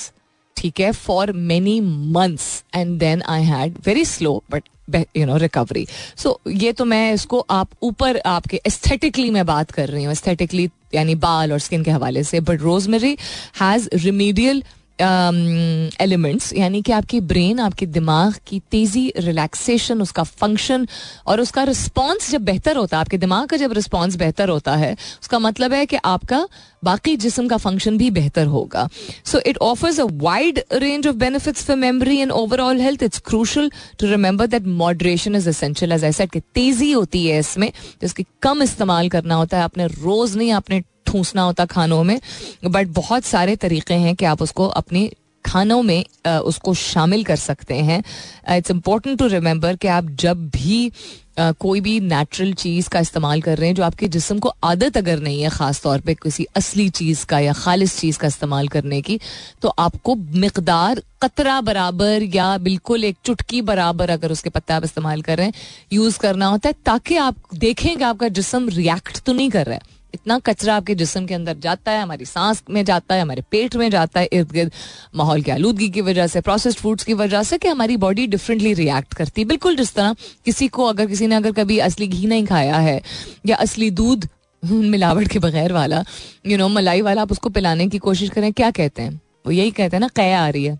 [0.59, 1.81] ठीक है for many
[2.17, 4.69] months and then I had very slow but
[5.17, 9.89] you know recovery so ये तो मैं इसको आप ऊपर आपके एस्थेटिकली मैं बात कर
[9.89, 13.17] रही हूँ एस्थेटिकली यानी बाल और स्किन के हवाले से but rosemary
[13.61, 14.63] has remedial
[15.01, 20.87] elements um, यानी कि आपकी ब्रेन आपके दिमाग की तेज़ी रिलैक्सेशन उसका फ़ंक्शन
[21.27, 24.93] और उसका रिस्पॉन्स जब बेहतर होता है आपके दिमाग का जब रिस्पॉन्स बेहतर होता है
[25.23, 26.47] उसका मतलब है कि आपका
[26.85, 28.89] बाकी जिसम का फ़ंक्शन भी बेहतर होगा।
[29.27, 33.71] So it offers a wide range of benefits for memory and overall health it's crucial
[34.01, 38.63] to remember that moderation is essential as said कि तेज़ी होती है इसमें जिसकी कम
[38.63, 42.19] इस्तेमाल करना होता है आपने रोज़ नहीं आपने ठूसना होता खानों में
[42.67, 45.11] बट बहुत सारे तरीके हैं कि आप उसको अपनी
[45.45, 48.03] खानों में उसको शामिल कर सकते हैं।
[48.51, 50.91] इट्स इम्पोर्टेंट टू रिमेंबर कि आप जब भी
[51.39, 55.21] कोई भी नेचुरल चीज़ का इस्तेमाल कर रहे हैं, जो आपके जिसम को आदत अगर
[55.21, 59.01] नहीं है ख़ास तौर पे किसी असली चीज़ का या खालिश चीज़ का इस्तेमाल करने
[59.03, 59.19] की
[59.63, 65.23] तो आपको मकदार कतरा बराबर या बिल्कुल एक चुटकी बराबर अगर उसके पत्ते आप इस्तेमाल
[65.23, 65.55] कर रहे हैं
[65.93, 69.75] यूज़ करना होता है, ताकि आप देखें कि आपका जिसम रिएक्ट तो नहीं कर रहा
[69.75, 73.43] है। इतना कचरा आपके जिसम के अंदर जाता है, हमारी सांस में जाता है, हमारे
[73.51, 74.73] पेट में जाता है इर्द गिर्द
[75.17, 78.73] माहौल की आलूदगी की वजह से प्रोसेस्ड फूड्स की वजह से कि हमारी बॉडी डिफरेंटली
[78.75, 82.27] रिएक्ट करती है। बिल्कुल जिस तरह किसी को अगर किसी ने अगर कभी असली घी
[82.27, 83.01] नहीं खाया है
[83.47, 84.29] या असली दूध
[84.63, 86.03] मिलावट के बगैर वाला
[86.47, 89.21] यू नो मलाई वाला आप उसको पिलाने की कोशिश करें, क्या कहते हैं?
[89.47, 90.79] वो यही कहते हैं ना कया आ रही है।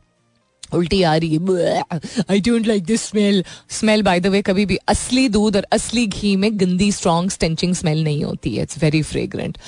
[0.75, 1.83] उल्टी आ रही है।
[2.31, 6.07] I don't like this smell smell by the way कभी भी असली दूध और असली
[6.07, 9.59] घी में गंदी स्ट्रॉन्ग स्टेंचिंग स्मेल नहीं होती है। It's very fragrant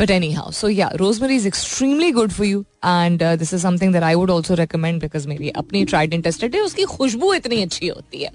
[0.00, 4.02] but anyhow so या rosemary is extremely good for you and this is something that
[4.02, 7.88] I would also recommend because मेरी अपनी ट्राइड एंड टेस्टेड है। उसकी खुशबू इतनी अच्छी
[7.88, 8.30] होती है।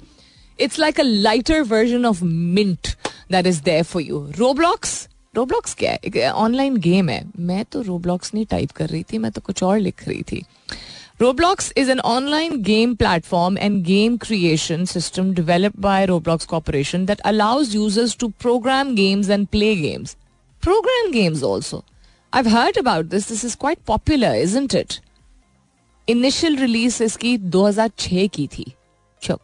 [0.59, 2.87] It's like a lighter version of mint
[3.31, 6.31] that is there for you Roblox Roblox क्या है?
[6.31, 9.79] ऑनलाइन गेम है। मैं तो रोब्लॉक्स नहीं टाइप कर रही थी, मैं तो कुछ और
[9.79, 10.43] लिख रही थी।
[11.22, 17.20] Roblox is an online game platform and game creation system developed by Roblox Corporation that
[17.24, 20.16] allows users to program games and play games.
[20.62, 21.84] Program games also.
[22.32, 23.26] I've heard about this.
[23.26, 25.00] This is quite popular, isn't it?
[26.08, 28.64] Initial release इसकी 2006 की थी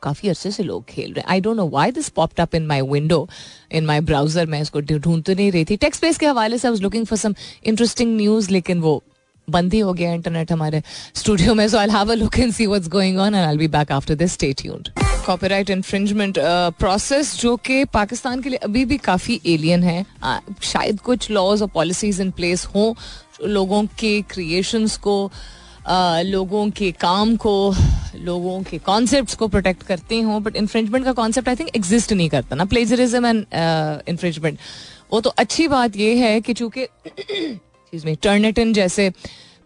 [0.03, 2.67] काफी अरसे से लोग खेल रहे हैं I don't know why this popped up in
[2.67, 3.27] my window
[3.73, 6.69] in my browser मैं इसको ढूंढ तो नहीं रही थी टेक्स्ट बेस के हवाले से
[6.69, 9.03] I was looking for some interesting news लेकिन वो
[9.52, 10.82] बंद ही हो गया इंटरनेट हमारे
[11.16, 13.68] स्टूडियो में so I have a look and see what's going on and I be
[13.68, 14.90] back after this stay tuned
[15.26, 16.38] copyright infringement
[16.80, 20.04] process जो कि पाकिस्तान के लिए अभी भी काफ़ी एलियन है।
[20.64, 22.94] शायद कुछ लॉज और पॉलिसीज़ इन प्लेस हों,
[23.48, 25.32] लोगों के क्रिएशंस को
[25.90, 27.74] लोगों के काम को,
[28.16, 32.30] लोगों के कॉन्सेप्ट को प्रोटेक्ट करते हों बट इन्फ्रिंजमेंट का कॉन्सेप्ट आई थिंक एग्जिस्ट नहीं
[32.30, 33.46] करता ना। प्लेजरिज्म एंड
[34.10, 34.58] इन्फ्रिंजमेंट
[35.14, 36.86] वो तो अच्छी बात यह है कि चूँकि
[37.94, 39.10] एक्सक्यूज मी टर्नेटन जैसे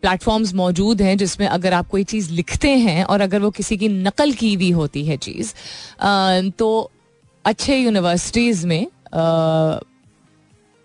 [0.01, 3.87] प्लेटफॉर्म्स मौजूद हैं जिसमें अगर आप कोई चीज़ लिखते हैं और अगर वो किसी की
[3.89, 5.53] नकल की हुई होती है चीज़
[6.57, 6.69] तो
[7.45, 8.85] अच्छे यूनिवर्सिटीज़ में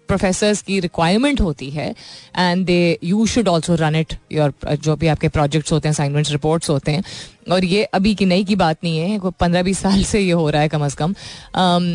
[0.09, 1.89] प्रोफेसर्स की रिक्वायरमेंट होती है
[2.37, 6.31] and they you should also run it your जो भी आपके प्रोजेक्ट्स होते हैं असाइनमेंट्स
[6.33, 7.03] रिपोर्ट्स होते हैं।
[7.51, 10.49] और ये अभी की नई की बात नहीं है पंद्रह बीस साल से ये हो
[10.51, 11.15] रहा है कम अज़ कम।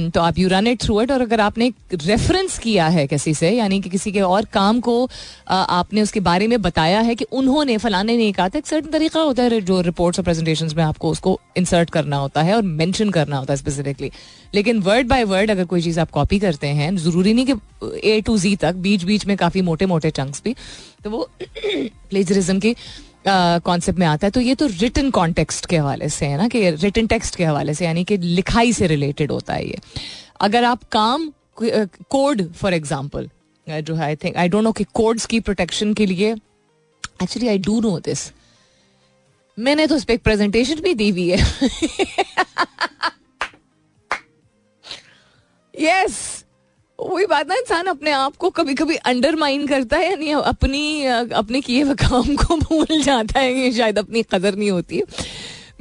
[0.10, 3.50] तो आप you run it through it और अगर आपने रेफरेंस किया है किसी से,
[3.52, 5.10] यानी कि किसी के और काम को
[5.48, 9.22] आपने उसके बारे में बताया है कि उन्होंने, फलाने ने कहा था, एक सर्टन तरीका
[9.22, 13.10] होता है जो रिपोर्ट्स और प्रेजेंटेशन में आपको उसको इंसर्ट करना होता है और मैंशन
[13.12, 14.12] करना होता है स्पेसिफिकली
[14.54, 18.20] लेकिन वर्ड बाय वर्ड अगर कोई चीज़ आप कॉपी करते हैं, ज़रूरी नहीं कि ए
[18.22, 20.56] टू जी तक बीच बीच में काफ़ी मोटे मोटे चंक्स भी
[21.04, 21.28] तो वो
[22.10, 22.76] प्लेजरिज्म की
[23.28, 26.72] कॉन्सेप्ट में आता है तो ये तो रिटर्न कॉन्टेक्स्ट के हवाले से है ना, कि
[26.72, 29.80] रिटर्न टेक्स्ट के हवाले से, यानी कि लिखाई से रिलेटेड होता है ये।
[30.42, 31.32] अगर आप काम
[31.62, 33.30] कोड फॉर एग्ज़ाम्पल
[33.68, 36.36] जो है I think I don't know कि कोड्स की प्रोटेक्शन के लिए
[37.24, 38.32] actually I do know this
[39.58, 41.38] मैंने तो उस पर एक प्रेजेंटेशन भी दी हुई है।
[45.80, 46.43] यस
[47.00, 51.62] वही बात ना, इंसान अपने आप को कभी कभी अंडरमाइन करता है, यानी अपनी, अपने
[51.62, 55.02] किए हुए काम को भूल जाता है शायद अपनी कदर नहीं होती।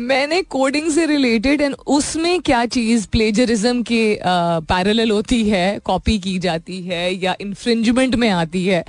[0.01, 6.39] मैंने कोडिंग से रिलेटेड एंड उसमें क्या चीज़ प्लेजरिज्म के पैरेलल होती है कॉपी की
[6.39, 8.85] जाती है, या इन्फ्रिंजमेंट में आती है,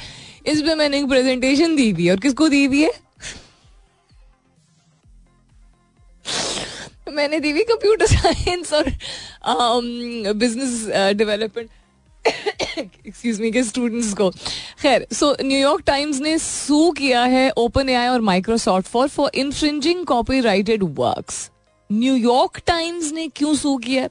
[0.48, 2.92] इस पे मैंने एक प्रेजेंटेशन दी हुई है। और किसको दी हुई है?
[7.12, 8.92] मैंने दी हुई कंप्यूटर साइंस और
[10.34, 10.86] बिज़नेस
[11.18, 11.70] डेवलपमेंट
[12.78, 14.30] एक्सक्यूज मी के स्टूडेंट्स को।
[14.82, 20.06] खैर सो न्यूयॉर्क टाइम्स ने सू किया है ओपन ए और Microsoft for for infringing
[20.40, 21.32] copyrighted work
[21.92, 24.10] New York Times ने क्यों सू किया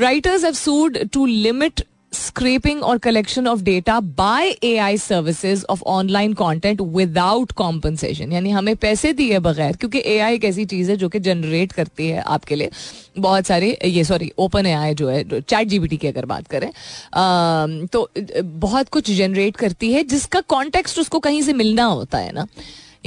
[0.00, 1.82] writers have sued to limit
[2.16, 8.32] scraping or collection of data by AI services of online content without compensation.
[8.32, 12.08] यानी हमें पैसे दिए बगैर क्योंकि AI एक ऐसी चीज़ है जो कि जनरेट करती
[12.08, 12.70] है आपके लिए।
[13.18, 16.68] बहुत सारे ये सॉरी ओपन ए आई जो है चैट जीबीटी की अगर बात करें
[16.68, 18.10] आ, तो
[18.42, 22.46] बहुत कुछ जनरेट करती है जिसका कॉन्टेक्स्ट उसको कहीं से मिलना होता है ना।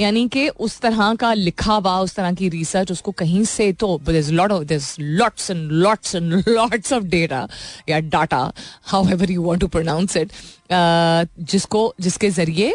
[0.00, 3.98] यानी कि उस तरह का लिखा हुआ, उस तरह की रिसर्च उसको कहीं से तो
[4.08, 7.46] lots and lots and lots of data
[7.88, 8.52] या data
[9.08, 10.32] however you want to pronounce it
[10.72, 12.74] जिसको, जिसके ज़रिए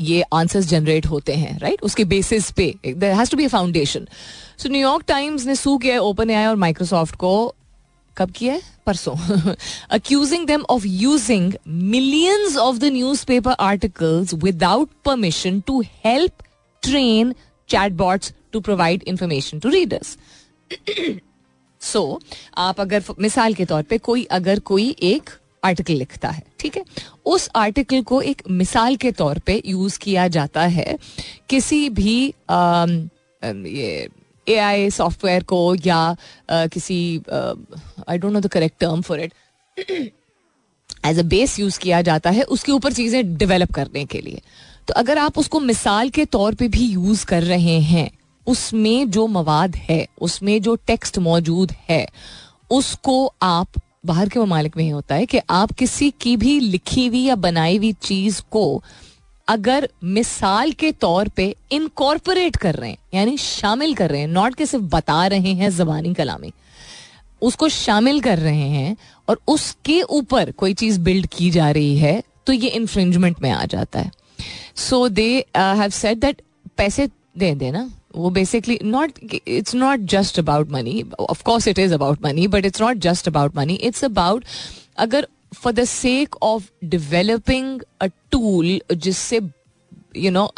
[0.00, 1.82] ये आंसर्स जनरेट होते हैं राइट?
[1.82, 4.06] उसके बेसिस पे there has to be foundation
[4.58, 7.32] so New York Times ने सू किया ओपन एआई और माइक्रोसॉफ्ट को
[8.20, 8.62] कब किया है?
[8.86, 9.16] परसों।
[9.90, 12.84] Accusing them of using millions of the
[13.26, 16.42] newspaper articles without permission to help
[16.82, 17.34] train
[17.68, 20.16] chatbots to provide information to readers
[21.80, 22.20] so
[22.58, 25.30] आप अगर मिसाल के तौर पे कोई अगर कोई एक
[25.64, 26.84] आर्टिकल लिखता है ठीक है?
[27.26, 30.96] उस आर्टिकल को एक मिसाल के तौर पे यूज़ किया जाता है
[31.48, 32.86] किसी भी आ,
[33.44, 34.08] ये
[34.50, 36.16] ए आई सॉफ्टवेयर को या
[36.52, 37.00] किसी
[37.32, 39.32] I don't know the correct term for it
[41.06, 44.40] as a base use किया जाता है उसके ऊपर चीज़ें डेवलप करने के लिए।
[44.88, 48.10] तो अगर आप उसको मिसाल के तौर पे भी यूज़ कर रहे हैं,
[48.46, 52.06] उसमें जो मवाद है, उसमें जो टेक्स्ट मौजूद है,
[52.70, 57.06] उसको आप, बाहर के ममालिक में ही होता है कि आप किसी की भी लिखी
[57.06, 58.82] हुई या बनाई हुई चीज़ को
[59.50, 64.54] अगर मिसाल के तौर पे इनकॉर्पोरेट कर रहे हैं, यानी शामिल कर रहे हैं नॉट
[64.54, 66.52] के सिर्फ़ बता रहे हैं जबानी कलामी,
[67.42, 68.96] उसको शामिल कर रहे हैं
[69.28, 73.64] और उसके ऊपर कोई चीज़ बिल्ड की जा रही है तो ये इन्फ्रिंजमेंट में आ
[73.64, 74.10] जाता है।
[74.76, 76.42] So they have said that
[76.76, 77.06] पैसे
[77.38, 82.24] दे देना वो basically not it's not just about money of course it is about
[82.24, 84.44] money but it's not just about money it's about
[84.98, 89.40] अगर for the sake of developing a tool जिससे
[90.16, 90.52] you know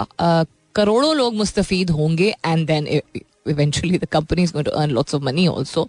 [0.74, 5.46] करोड़ों लोग मुस्तफ़ीद होंगे and then eventually the company is to earn lots of money
[5.46, 5.88] also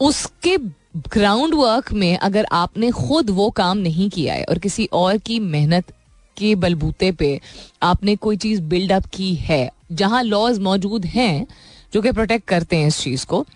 [0.00, 0.56] उसके
[0.96, 5.40] ground work में अगर आपने खुद वो काम नहीं किया है और किसी और की
[5.40, 5.84] मेहनत
[6.36, 7.40] के बलबूते पे
[7.82, 11.46] आपने कोई चीज़ बिल्डअप की है, जहाँ लॉज मौजूद हैं
[11.94, 13.46] जो कि प्रोटेक्ट करते हैं इस चीज़ को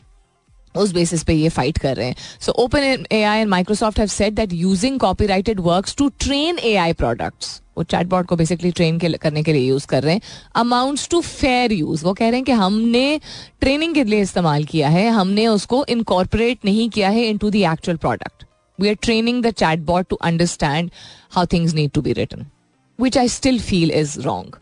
[0.77, 2.53] उस बेसिस पे ये फाइट कर रहे हैं। So
[3.23, 7.83] OpenAI and Microsoft have said that using copyrighted works to train A I products वो
[7.85, 10.21] चैटबॉट को बेसिकली ट्रेन के करने के लिए यूज़ कर रहे हैं।
[10.57, 13.21] अमाउंट्स टू फेयर यूज़ वो कह रहे हैं कि हमने
[13.61, 17.97] ट्रेनिंग के लिए इस्तेमाल किया है। हमने उसको इनकॉर्पोरेट नहीं किया है into the actual
[17.97, 18.45] product
[18.79, 20.91] we are training the chatbot to understand
[21.33, 22.47] how things need to be written
[23.01, 24.57] which I still feel is wrong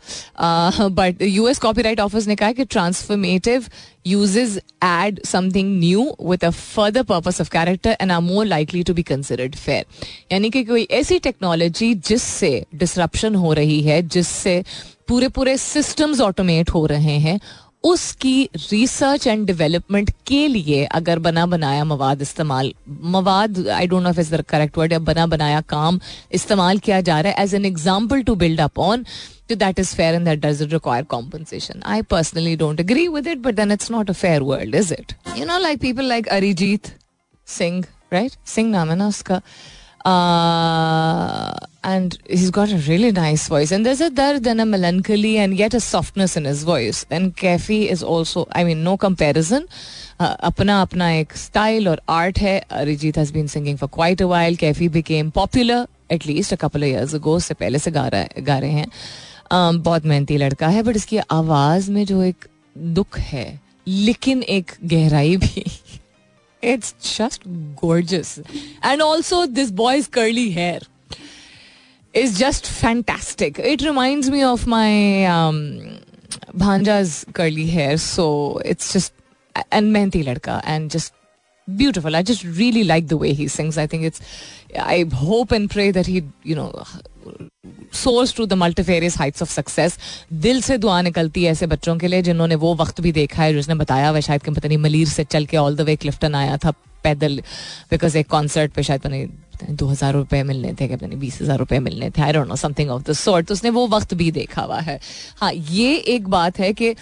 [0.93, 3.67] but U S copyright office ने कहा कि transformative
[4.07, 8.95] uses add something new with a further purpose of character and are more likely to
[8.95, 9.85] be considered fair
[10.33, 14.63] यानी कि कोई ऐसी technology जिससे disruption हो रही है, जिससे
[15.09, 17.39] पूरे पूरे सिस्टम्स ऑटोमेट हो रहे हैं
[17.85, 24.11] उसकी रिसर्च एंड डेवलपमेंट के लिए अगर बना बनाया मवाद इस्तेमाल, मवाद I don't know
[24.11, 26.01] if is the correct word या बना बनाया काम
[26.33, 29.05] इस्तेमाल किया जा रहा है as an example to build up on
[29.49, 33.39] तो that is fair and that does require compensation I personally don't agree with it
[33.39, 36.93] but then it's not a fair world is it you know like people like Arijit
[37.49, 39.41] Singh right Singh नाम है ना उसका।
[40.05, 41.59] And
[42.29, 43.73] he's got a really nice voice.
[43.73, 47.07] And there's a dard and a melancholy and yet a softness in his voice.
[47.11, 49.67] And Kefi is also, I mean, no comparison.
[50.21, 54.25] Uh, अपना अपना एक style और art है Arijit has been singing for quite a
[54.25, 58.59] while Kaifi became popular at least a couple years ago से पहले से गा रहा गा
[58.59, 62.47] रहे हैं um, बहुत मेहनती लड़का है बट इसकी आवाज़ में जो एक
[62.77, 65.65] दुख है लेकिन एक गहराई भी
[66.65, 67.43] It's just
[67.77, 68.41] gorgeous.
[68.83, 70.81] And also, this boy's curly hair
[72.15, 73.59] is just fantastic.
[73.59, 75.99] It reminds me of my um,
[76.57, 77.99] Bhanja's curly hair.
[77.99, 79.13] So it's just,
[79.71, 81.13] and Mehndi Ladka, and just
[81.69, 82.17] beautiful.
[82.17, 83.79] I just really like the way he sings.
[83.79, 84.21] I think it's,
[84.77, 86.71] I hope and pray that he, you know,
[87.95, 89.97] soars to the multifarious heights of success
[90.33, 93.53] दिल से दुआ निकलती है ऐसे बच्चों के लिए जिन्होंने वो वक्त भी देखा है
[93.55, 96.35] जिसने बताया हुआ शायद कि पता नहीं मलिर से चल के ऑल द वे क्लिफ्टन
[96.35, 96.71] आया था
[97.05, 97.41] पैदल
[97.91, 101.19] बिकॉज़ एक कॉन्सर्ट पे शायद पता नहीं दो हज़ार रुपए मिलने थे क्या पता नहीं
[101.19, 102.23] बीस हज़ार रुपए मिलने थे.
[102.23, 104.99] I don't know something of the sort उसने वो वक्त भी देखा हुआ है.
[105.41, 106.95] हाँ ये एक बात है कि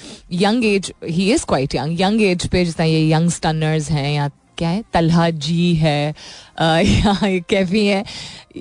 [0.45, 4.31] young age he is quite young young age पे जितना ये यंग स्टनर्स हैं या
[4.59, 4.83] क्या है?
[4.93, 6.15] तलहा जी है
[6.61, 8.05] कैफी है।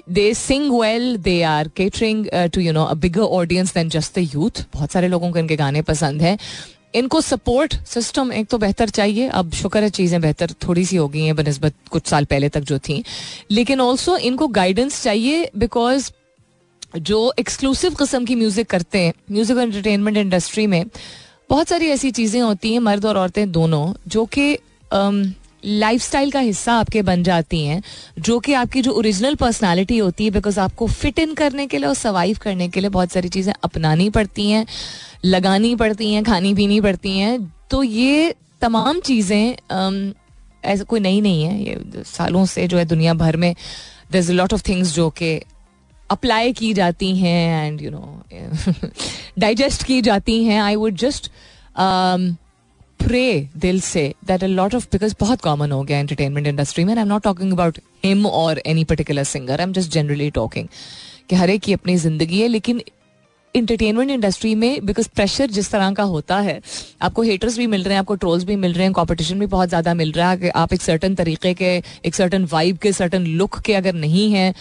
[0.10, 4.28] They sing well they are catering to you know a bigger audience than just the
[4.34, 6.38] youth बहुत सारे लोगों को इनके गाने पसंद हैं।
[6.96, 11.08] इनको सपोर्ट सिस्टम एक तो बेहतर चाहिए। अब शुक्र है चीज़ें बेहतर थोड़ी सी हो
[11.08, 13.04] गई हैं बनस्बत कुछ साल पहले तक जो थी।
[13.52, 16.12] लेकिन ऑल्सो इनको गाइडेंस चाहिए बिकॉज़
[16.98, 20.84] जो एक्सक्लूसिव कस्म की म्यूज़िक करते हैं म्यूज़िक एंटरटेनमेंट इंडस्ट्री में
[21.50, 24.56] बहुत सारी ऐसी चीज़ें होती हैं मर्द और औरतें दोनों जो कि
[24.92, 25.26] um,
[25.64, 27.82] लाइफस्टाइल का हिस्सा आपके बन जाती हैं,
[28.20, 31.88] जो कि आपकी जो ओरिजिनल पर्सनालिटी होती है बिकॉज़ आपको फिट इन करने के लिए
[31.88, 34.66] और सर्वाइव करने के लिए बहुत सारी चीज़ें अपनानी पड़ती हैं,
[35.26, 37.40] लगानी पड़ती हैं, खानी पीनी पड़ती हैं।
[37.70, 39.56] तो ये तमाम चीज़ें
[40.64, 43.56] ऐसा कोई नई नहीं नहीं है, ये सालों से जो है दुनिया भर में
[44.12, 45.40] दर लॉट ऑफ़ थिंग्स जो कि
[46.10, 48.24] अप्लाई की जाती हैं एंड यू नो
[49.40, 51.32] डाइजेस्ट की जाती हैं। आई वुड जस्ट
[53.04, 56.94] प्रे दिल से that a lot of because बहुत कॉमन हो गया एंटरटेनमेंट इंडस्ट्री में
[56.96, 60.68] I am not talking about him और any particular singer I am just generally talking
[61.30, 62.82] कि हर एक की अपनी ज़िंदगी है, लेकिन
[63.56, 66.60] इंटरटेनमेंट इंडस्ट्री में बिकॉज़ प्रेशर जिस तरह का होता है,
[67.02, 69.70] आपको हेटर्स भी मिल रहे हैं, आपको ट्रोल्स भी मिल रहे हैं कॉम्पिटिशन भी बहुत
[69.70, 71.76] ज़्यादा मिल रहा है कि आप एक सर्टन तरीके के,
[72.06, 74.54] एक सर्टन वाइब के सर्टन लुक के अगर नहीं हैं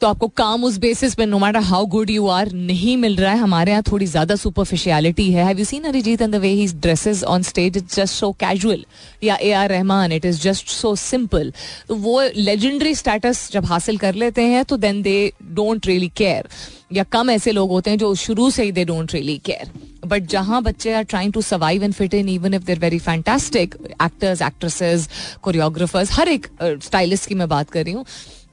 [0.00, 3.32] तो आपको काम उस बेसिस पे no matter how good you are नहीं मिल रहा
[3.32, 6.66] है। हमारे यहाँ थोड़ी ज़्यादा सुपरफिशियलिटी है। Have you seen Arijit and the way he
[6.76, 8.84] dresses on stage it's just so casual
[9.24, 11.52] या A R Rahman it is just so simple
[11.90, 16.48] वो लेजेंडरी स्टेटस जब हासिल कर लेते हैं तो then they don't really care
[16.92, 19.70] या कम ऐसे लोग होते हैं जो शुरू से ही they don't really care
[20.06, 23.74] but जहाँ बच्चे are trying to survive and fit in even if they're very fantastic
[23.92, 25.08] actors actresses
[25.42, 28.04] choreographers हर एक स्टाइलिस्ट uh, की मैं बात कर रही हूँ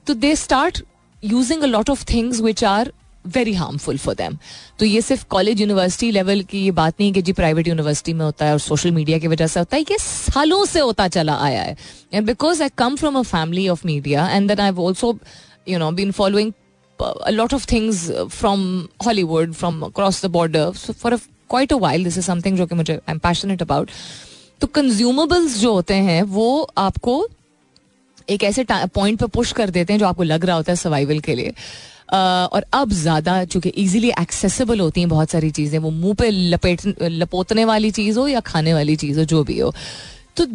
[0.06, 0.82] तो they start
[1.24, 2.92] using a lot of things which are
[3.26, 4.36] very harmful for them
[4.78, 8.12] तो ये सिर्फ़ कॉलेज यूनिवर्सिटी लेवल की ये बात नहीं है कि जी प्राइवेट यूनिवर्सिटी
[8.12, 11.08] में होता है और सोशल मीडिया की वजह से होता है ये सालों से होता
[11.08, 11.76] चला आया है
[12.12, 15.18] and because I come from a family of media and then I also
[15.68, 16.52] you know been following
[16.98, 18.62] a lot of things from
[19.00, 20.72] Hollywood, from across the border.
[20.74, 23.90] So for a, quite a while, this is something जो कि मुझे I'm passionate about.
[24.60, 26.48] तो consumables जो होते हैं वो
[26.78, 27.28] आपको
[28.28, 31.20] एक ऐसे पॉइंट पे पुश कर देते हैं जो आपको लग रहा होता है सर्वाइवल
[31.20, 31.52] के लिए।
[32.12, 36.86] और अब ज़्यादा चूँकि ईजिली एक्सेसिबल होती हैं बहुत सारी चीज़ें, वो मुँह पे लपेट,
[37.02, 39.72] लपोतने वाली चीज़ हो या खाने वाली चीज़ हो, जो भी हो
[40.36, 40.46] तो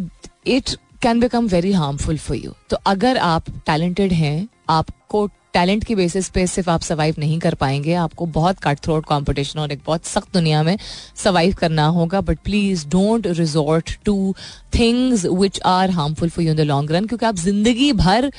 [0.48, 0.70] it
[1.02, 6.30] can become very harmful for you तो अगर आप टैलेंटेड हैं, आपको टैलेंट की बेसिस
[6.30, 10.06] पे सिर्फ़ आप सर्वाइव नहीं कर पाएँगे। आपको बहुत कट थ्रोट कॉम्पिटिशन और एक बहुत
[10.06, 10.78] सख्त दुनिया में
[11.24, 14.34] सर्वाइव करना होगा। But please don't resort to
[14.76, 18.32] things which are harmful for you in the long run क्योंकि आप ज़िंदगी भर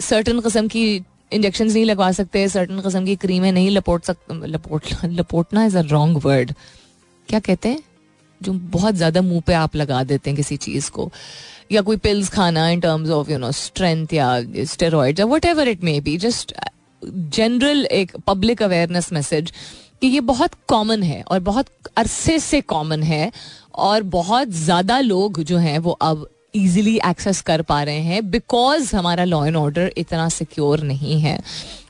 [0.00, 0.84] सर्टन कस्म की
[1.32, 5.82] इंजेक्शन नहीं लगवा सकते सर्टन किस्म की क्रीमें नहीं लपोट सकते लपोट, लपोटना इज़ अ
[5.82, 6.52] रॉन्ग वर्ड
[7.28, 7.82] क्या कहते हैं?
[8.40, 11.10] जो बहुत ज़्यादा मुँह पे आप लगा देते हैं किसी चीज़ को।
[11.72, 14.28] या कोई पिल्स खाना in terms of you know strength या
[14.64, 16.54] स्टेरॉइड या whatever it may be just
[17.36, 19.52] general एक पब्लिक अवेयरनेस मैसेज
[20.00, 21.66] कि ये बहुत कॉमन है और बहुत
[21.96, 23.30] अरसे से कॉमन है
[23.74, 28.94] और बहुत ज़्यादा लोग जो हैं वो अब ईजिली एक्सेस कर पा रहे हैं बिकॉज़
[28.96, 31.38] हमारा लॉ एंड ऑर्डर इतना सिक्योर नहीं है।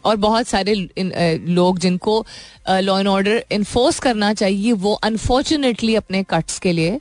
[0.04, 0.74] और बहुत सारे
[1.48, 2.24] लोग जिनको
[2.70, 6.98] लॉ एंड ऑर्डर इन्फोर्स करना चाहिए, वो अनफॉर्चुनेटली अपने कट्स के लिए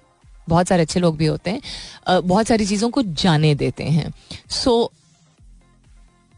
[0.50, 1.62] बहुत सारे अच्छे लोग भी होते हैं
[2.28, 4.12] बहुत सारी चीज़ों को जाने देते हैं।
[4.50, 4.92] So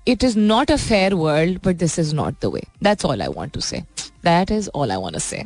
[0.07, 3.27] it is not a fair world but this is not the way that's all I
[3.35, 3.77] want to say
[4.25, 5.43] that is all I want say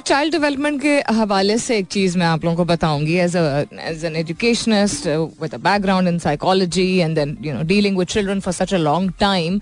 [0.00, 4.16] child development के हवाले से एक चीज़ मैं आप लोगों को बताऊँगी as as an
[4.16, 5.06] educationist
[5.42, 8.78] with a background in psychology and then you know dealing with children for such a
[8.78, 9.60] long time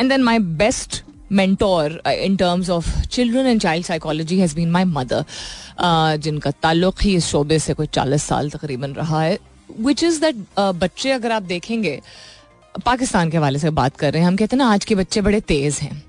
[0.00, 4.84] and then my best mentor in terms of of and child psychology has been my
[4.96, 9.38] mother uh, जिनका ताल्लुक ही इस शोबे से कोई चालीस साल तकरीबन रहा है
[9.80, 12.00] विच इज़ दैट बच्चे अगर आप देखेंगे
[12.86, 15.20] पाकिस्तान के हवाले से बात कर रहे हैं हम कहते हैं ना आज के बच्चे
[15.20, 16.02] बड़े तेज़ हैं।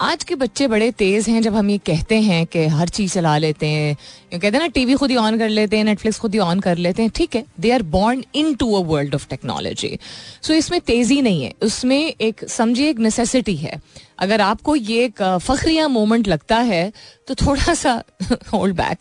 [0.00, 3.38] आज के बच्चे बड़े तेज हैं जब हम ये कहते हैं कि हर चीज़ चला
[3.38, 3.96] लेते हैं
[4.38, 4.66] कहते हैं ना?
[4.68, 7.36] टीवी खुद ही ऑन कर लेते हैं नेटफ्लिक्स खुद ही ऑन कर लेते हैं। ठीक
[7.36, 7.44] है?
[7.60, 8.24] They are born
[8.54, 9.98] into a world of technology
[10.42, 13.80] so इसमें तेज़ी नहीं है। उसमें एक, समझिए, एक नेसेसिटी है।
[14.18, 16.92] अगर आपको ये एक फखरिया मोमेंट लगता है
[17.28, 17.92] तो थोड़ा सा
[18.52, 18.98] hold back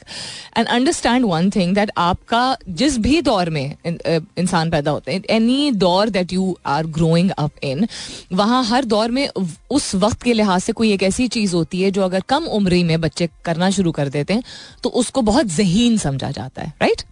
[0.57, 5.71] and understand one thing that आपका जिस भी दौर में इंसान पैदा होते हैं एनी
[5.71, 7.87] दौर that you are growing up in
[8.33, 9.27] वहाँ हर दौर में
[9.71, 12.83] उस वक्त के लिहाज से कोई एक ऐसी चीज़ होती है जो अगर कम उम्र
[12.83, 14.43] में बच्चे करना शुरू कर देते हैं
[14.83, 17.03] तो उसको बहुत जहीन समझा जाता है राइट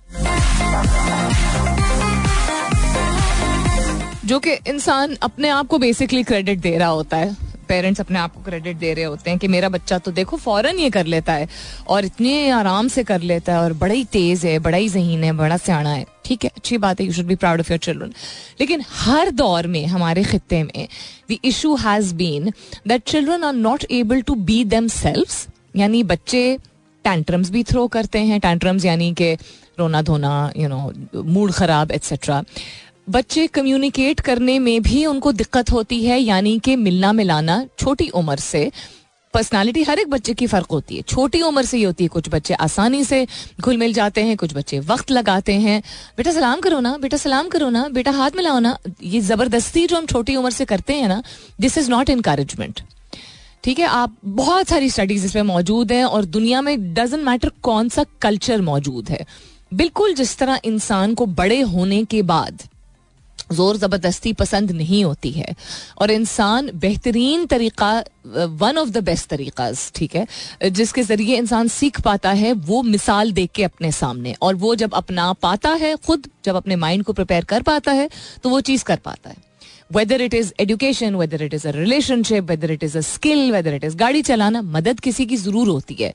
[4.25, 7.35] जो कि इंसान अपने आप को बेसिकली क्रेडिट दे रहा होता है।
[7.67, 10.79] पेरेंट्स अपने आप को क्रेडिट दे रहे होते हैं कि मेरा बच्चा तो देखो फ़ौरन
[10.79, 11.47] ये कर लेता है
[11.87, 15.23] और इतने आराम से कर लेता है और बड़ा ही तेज है, बड़ा ही जहीन
[15.23, 17.79] है, बड़ा सियाणा है। ठीक है, अच्छी बात है you should be proud of your
[17.79, 18.13] children
[18.59, 20.87] लेकिन हर दौर में, हमारे खत्े में
[21.31, 22.51] the issue has been
[22.87, 24.87] that children are not able to be them
[25.75, 26.57] यानी बच्चे
[27.05, 29.33] टैंट्रम्स भी थ्रो करते हैं। टैंट्रम्स यानी कि
[29.79, 32.43] रोना धोना यू नो मूड खराब एट्सेट्रा
[33.09, 38.35] बच्चे कम्युनिकेट करने में भी उनको दिक्कत होती है, यानी कि मिलना मिलाना छोटी उम्र
[38.39, 38.71] से।
[39.33, 42.29] पर्सनालिटी हर एक बच्चे की फ़र्क होती है। छोटी उम्र से ही होती है। कुछ
[42.29, 43.25] बच्चे आसानी से
[43.61, 45.81] घुल मिल जाते हैं, कुछ बच्चे वक्त लगाते हैं।
[46.17, 49.97] बेटा सलाम करो ना, बेटा सलाम करो ना, बेटा हाथ मिलाओ ना। ये ज़बरदस्ती जो
[49.97, 51.21] हम छोटी उम्र से करते हैं ना
[51.59, 52.81] दिस इज़ नॉट इनकरेजमेंट
[53.63, 57.89] ठीक है, आप बहुत सारी स्टडीज़ इसमें मौजूद हैं और दुनिया में डजेंट मैटर कौन
[57.89, 59.25] सा कल्चर मौजूद है।
[59.71, 62.61] बिल्कुल जिस तरह इंसान को बड़े होने के बाद
[63.51, 65.55] ज़ोर ज़बरदस्ती पसंद नहीं होती है
[65.97, 67.91] और इंसान बेहतरीन तरीका
[68.55, 70.25] वन ऑफ़ द बेस्ट तरीका ठीक है,
[70.63, 74.93] जिसके ज़रिए इंसान सीख पाता है, वो मिसाल देख के अपने सामने और वो जब
[74.93, 78.09] अपना पाता है खुद, जब अपने माइंड को प्रिपेयर कर पाता है
[78.43, 79.50] तो वो चीज़ कर पाता है।
[79.95, 83.73] Whether it is education whether it is a relationship whether it is a skill whether
[83.73, 86.13] it is गाड़ी चलाना, मदद किसी की ज़रूर होती है।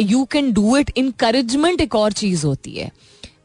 [0.00, 2.90] You can do it encouragement एक और चीज़ होती है।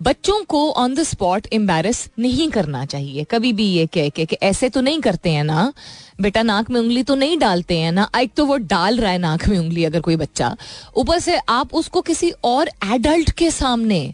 [0.03, 4.69] बच्चों को ऑन द स्पॉट एम्बेरस नहीं करना चाहिए। कभी भी ये कह के ऐसे
[4.69, 5.73] तो नहीं करते हैं ना।
[6.21, 9.17] बेटा नाक में उंगली तो नहीं डालते हैं ना। एक तो वो डाल रहा है
[9.17, 10.55] नाक में उंगली अगर कोई बच्चा।
[10.97, 14.13] ऊपर से आप उसको किसी और एडल्ट के सामने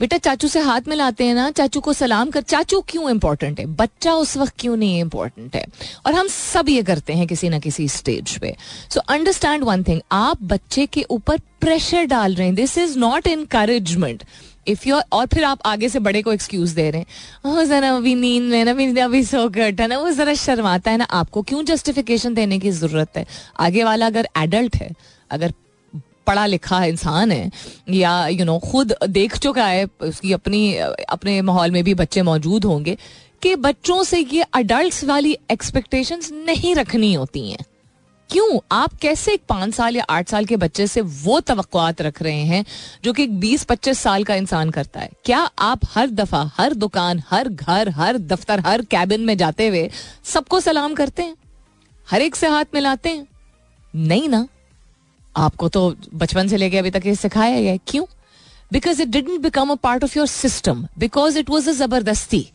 [0.00, 3.66] बेटा, चाचू से हाथ मिलाते हैं ना, चाचू को सलाम कर, चाचू क्यों इंपॉर्टेंट है?
[3.66, 5.64] बच्चा उस वक्त क्यों नहीं इंपॉर्टेंट है?
[6.06, 8.54] और हम सब ये करते हैं किसी ना किसी स्टेज पे।
[8.90, 13.26] सो अंडरस्टैंड वन थिंग आप बच्चे के ऊपर प्रेशर डाल रहे हैं। This is not
[13.26, 14.24] encouragement
[14.66, 18.14] if you और फिर आप आगे से बड़े को एक्सक्यूज दे रहे हैं। जरा अभी
[18.14, 21.64] नींद में ना भी अभी सो कर ना, वो जरा शर्माता है ना आपको। क्यों
[21.64, 23.26] जस्टिफिकेशन देने की ज़रूरत है?
[23.60, 24.90] आगे वाला अगर एडल्ट है,
[25.30, 25.52] अगर
[26.28, 27.50] पढ़ा लिखा इंसान है,
[27.90, 30.74] या यू नो खुद देख चुका है उसकी अपनी,
[31.08, 32.96] अपने माहौल में भी बच्चे मौजूद होंगे,
[33.42, 37.64] कि बच्चों से ये अडल्ट वाली एक्सपेक्टेशंस नहीं रखनी होती हैं।
[38.30, 38.58] क्यों?
[38.72, 41.54] आप कैसे एक पाँच साल या आठ साल के बच्चे से वो तो
[42.00, 42.64] रख रहे हैं,
[43.04, 45.10] जो कि एक बीस पच्चीस साल का इंसान करता है?
[45.24, 49.88] क्या आप हर दफ़ा, हर दुकान, हर घर, हर दफ्तर, हर कैबिन में जाते हुए
[50.24, 51.36] सबको सलाम करते हैं?
[52.06, 53.26] हर एक से हाथ मिलाते हैं?
[53.94, 54.46] नहीं ना।
[55.38, 58.04] आपको तो बचपन से लेके अभी तक ये सिखाया गया क्यों?
[58.72, 62.50] Because it didn't become a part of your system because it was a ज़बरदस्ती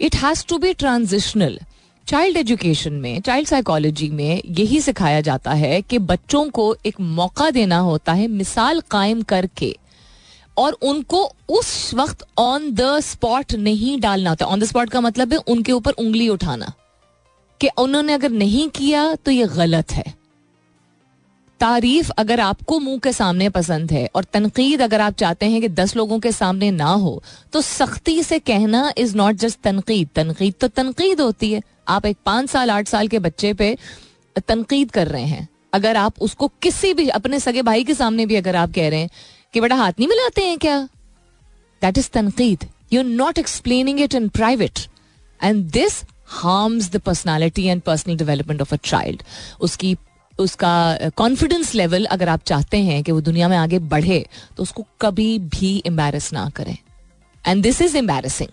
[0.00, 1.58] it has to be transitional
[2.06, 7.50] child education में चाइल्ड साइकोलॉजी में यही सिखाया जाता है कि बच्चों को एक मौका
[7.50, 9.76] देना होता है, मिसाल कायम करके।
[10.58, 15.32] और उनको उस वक्त ऑन द स्पॉट नहीं डालना होता। ऑन द स्पॉट का मतलब
[15.32, 16.72] है उनके ऊपर उंगली उठाना।
[17.60, 20.14] कि उन्होंने अगर नहीं किया तो ये गलत है।
[21.60, 25.68] तारीफ़ अगर आपको मुँह के सामने पसंद है और तनकीद अगर आप चाहते हैं कि
[25.68, 30.54] दस लोगों के सामने ना हो तो सख्ती से कहना इज़ नॉट जस्ट तनकीद। तनकीद
[30.60, 33.76] तो तनकीद होती है। आप एक पाँच साल, आठ साल के बच्चे पे
[34.48, 38.36] तनकीद कर रहे हैं। अगर आप उसको किसी भी, अपने सगे भाई के सामने भी
[38.36, 39.10] अगर आप कह रहे हैं
[39.54, 40.80] कि बेटा हाथ नहीं मिलाते हैं क्या?
[41.82, 44.78] दैट इज़ तनकीद। You not explaining it in private
[45.40, 46.02] and this
[46.32, 49.22] harms the personality and personal development of a child
[49.60, 49.96] उसकी
[50.38, 54.24] उसका कॉन्फिडेंस लेवल अगर आप चाहते हैं कि वो दुनिया में आगे बढ़े
[54.56, 56.76] तो उसको कभी भी एम्बेरस ना करें।
[57.44, 58.48] And this is embarrassing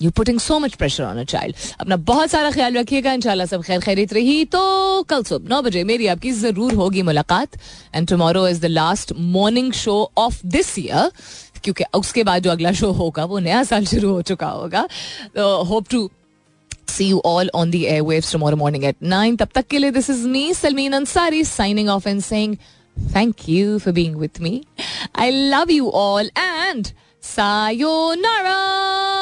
[0.00, 3.62] you putting so much pressure on a child अपना बहुत सारा ख्याल रखिएगा, इंशाल्लाह सब
[3.62, 7.56] खैर खैरित रही। तो कल सुबह नौ बजे मेरी आपकी ज़रूर होगी मुलाकात।
[7.94, 11.10] And tomorrow is the last morning show of this year
[11.64, 14.86] क्योंकि उसके बाद जो अगला शो होगा, वो नया साल शुरू हो चुका होगा।
[15.36, 16.10] तो hope to
[16.88, 19.36] See you all on the airwaves tomorrow morning at 9.
[19.36, 22.58] Tab tak ke liye, this is me, Salmeen Ansari, signing off and saying
[23.10, 24.64] thank you for being with me.
[25.14, 29.15] I love you all and sayonara.